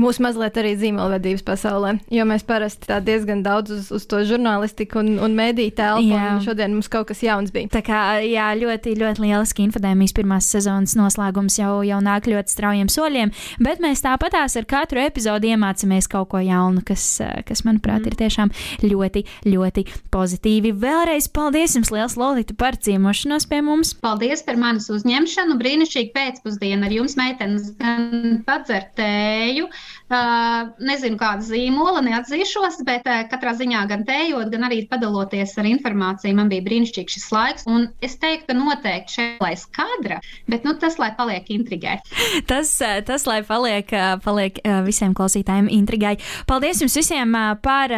Mūsu 0.00 0.22
mazliet 0.24 0.56
arī 0.60 0.74
zīmolvedības 0.78 1.42
pasaulē, 1.46 1.96
jo 2.14 2.24
mēs 2.28 2.44
parasti 2.46 2.88
tā 2.88 3.00
diezgan 3.04 3.42
daudz 3.44 3.72
uz, 3.74 3.88
uz 3.94 4.06
to 4.08 4.22
žurnālistiku 4.28 5.00
un, 5.02 5.16
un 5.22 5.34
mediju 5.36 5.74
telpu, 5.76 6.06
jā. 6.12 6.36
un 6.36 6.44
šodien 6.44 6.72
mums 6.76 6.88
kaut 6.92 7.08
kas 7.10 7.22
jauns 7.24 7.52
bija. 7.54 7.70
Tā 7.74 7.82
kā, 7.84 8.00
jā, 8.24 8.46
ļoti, 8.60 8.94
ļoti 9.00 9.24
lieliski 9.24 9.66
infodēmijas 9.66 10.14
pirmās 10.16 10.48
sezonas 10.52 10.96
noslēgums 10.98 11.58
jau, 11.60 11.80
jau 11.86 12.00
nāk 12.04 12.28
ļoti 12.30 12.54
straujiem 12.54 12.90
soļiem, 12.92 13.34
bet 13.62 13.82
mēs 13.82 14.04
tāpatās 14.06 14.56
ar 14.60 14.68
katru 14.70 15.02
epizodu 15.02 15.50
iemācāmies 15.50 16.08
kaut 16.10 16.30
ko 16.32 16.42
jaunu, 16.44 16.84
kas, 16.86 17.04
kas 17.48 17.64
manuprāt, 17.66 18.04
mm. 18.04 18.10
ir 18.10 18.18
tiešām 18.20 18.54
ļoti, 18.86 19.24
ļoti 19.50 19.86
pozitīvi. 20.14 20.72
Vēlreiz 20.80 21.28
paldies 21.34 21.76
jums 21.76 21.92
liels, 21.94 22.16
Lolita, 22.20 22.56
par 22.58 22.78
ciemošanos 22.80 23.48
pie 23.50 23.60
mums. 23.66 23.92
Paldies 24.00 24.44
par 24.46 24.58
manas 24.60 24.88
uzņemšanu, 24.92 25.58
brīnišķīgi 25.60 26.14
pēcpusdienu 26.16 26.88
ar 26.88 26.94
jums, 26.94 27.16
meitenes, 27.20 27.70
gan 27.80 28.40
padzertēju. 28.46 29.68
Uh, 30.10 30.72
nezinu, 30.82 31.14
kāda 31.20 31.44
zīmola, 31.46 32.00
neatzīšos, 32.02 32.80
bet 32.82 33.04
uh, 33.06 33.20
katrā 33.30 33.52
ziņā 33.54 33.84
gan 33.86 34.00
tējot, 34.08 34.48
gan 34.50 34.66
arī 34.66 34.80
padaloties 34.90 35.52
ar 35.60 35.68
informāciju, 35.70 36.34
man 36.34 36.48
bija 36.50 36.64
brīnišķīgs 36.66 37.14
šis 37.14 37.26
laiks. 37.30 37.66
Un 37.70 37.84
es 38.02 38.16
teiktu, 38.18 38.48
ka 38.48 38.56
noteikti 38.58 39.14
šeit 39.14 39.44
lai 39.44 39.52
skadra, 39.54 40.18
bet 40.50 40.66
nu, 40.66 40.74
tas, 40.82 40.96
lai 40.98 41.12
paliek 41.14 41.46
intrigai. 41.54 42.00
tas, 42.50 42.72
tas, 43.06 43.26
lai 43.30 43.38
paliek, 43.46 43.94
paliek 44.24 44.58
visiem 44.88 45.14
klausītājiem 45.14 45.70
intrigai. 45.76 46.16
Paldies 46.50 46.82
jums 46.82 46.98
visiem 46.98 47.38
par 47.62 47.94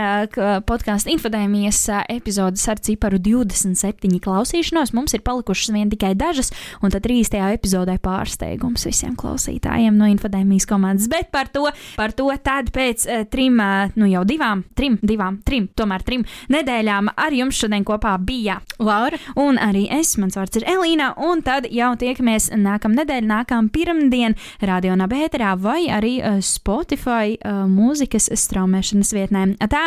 podkāstu 0.69 1.15
infodēmijas 1.15 1.81
epizodes 2.13 2.67
ar 2.69 2.85
ciparu 2.85 3.23
27 3.25 4.21
klausīšanos. 4.21 4.93
Mums 4.93 5.17
ir 5.17 5.25
palikušas 5.25 5.73
vien 5.73 5.89
tikai 5.97 6.13
dažas, 6.13 6.53
un 6.85 6.93
tad 6.93 7.09
30. 7.09 7.41
epizodē 7.57 7.97
pārsteigums 8.05 8.85
visiem 8.91 9.17
klausītājiem 9.17 9.97
no 9.97 10.13
infodēmijas 10.13 10.69
komandas. 10.69 11.09
Bet 11.09 11.33
par 11.33 11.49
to, 11.49 11.71
par 11.97 12.02
to 12.11 12.27
tad 12.43 12.73
pēc 12.75 13.07
uh, 13.07 13.23
trim, 13.31 13.61
uh, 13.63 13.93
nu 13.95 14.09
jau 14.11 14.25
divām, 14.27 14.65
trim, 14.75 14.99
divām, 15.03 15.39
trim, 15.47 15.69
tomēr 15.79 16.03
trim 16.03 16.25
nedēļām 16.51 17.13
ar 17.15 17.37
jums 17.37 17.61
šodien 17.63 17.87
kopā 17.87 18.17
bija 18.19 18.59
Laura. 18.83 19.21
Un 19.39 19.61
arī 19.63 19.87
es, 19.95 20.17
mans 20.19 20.35
vārds 20.39 20.59
ir 20.59 20.67
Elīna, 20.67 21.13
un 21.23 21.45
tad 21.47 21.69
jau 21.71 21.93
tiekamies 22.01 22.51
nākamā 22.57 23.03
nedēļa, 23.03 23.29
nākamā 23.37 23.71
pirmdiena, 23.73 24.51
Radio 24.67 24.97
Nabēterā 24.99 25.55
vai 25.63 25.87
arī 25.93 26.17
uh, 26.19 26.41
Spotify 26.43 27.39
mūzikas 27.43 28.33
straumēšanas 28.43 29.15
vietnē. 29.15 29.47
Tā! 29.71 29.87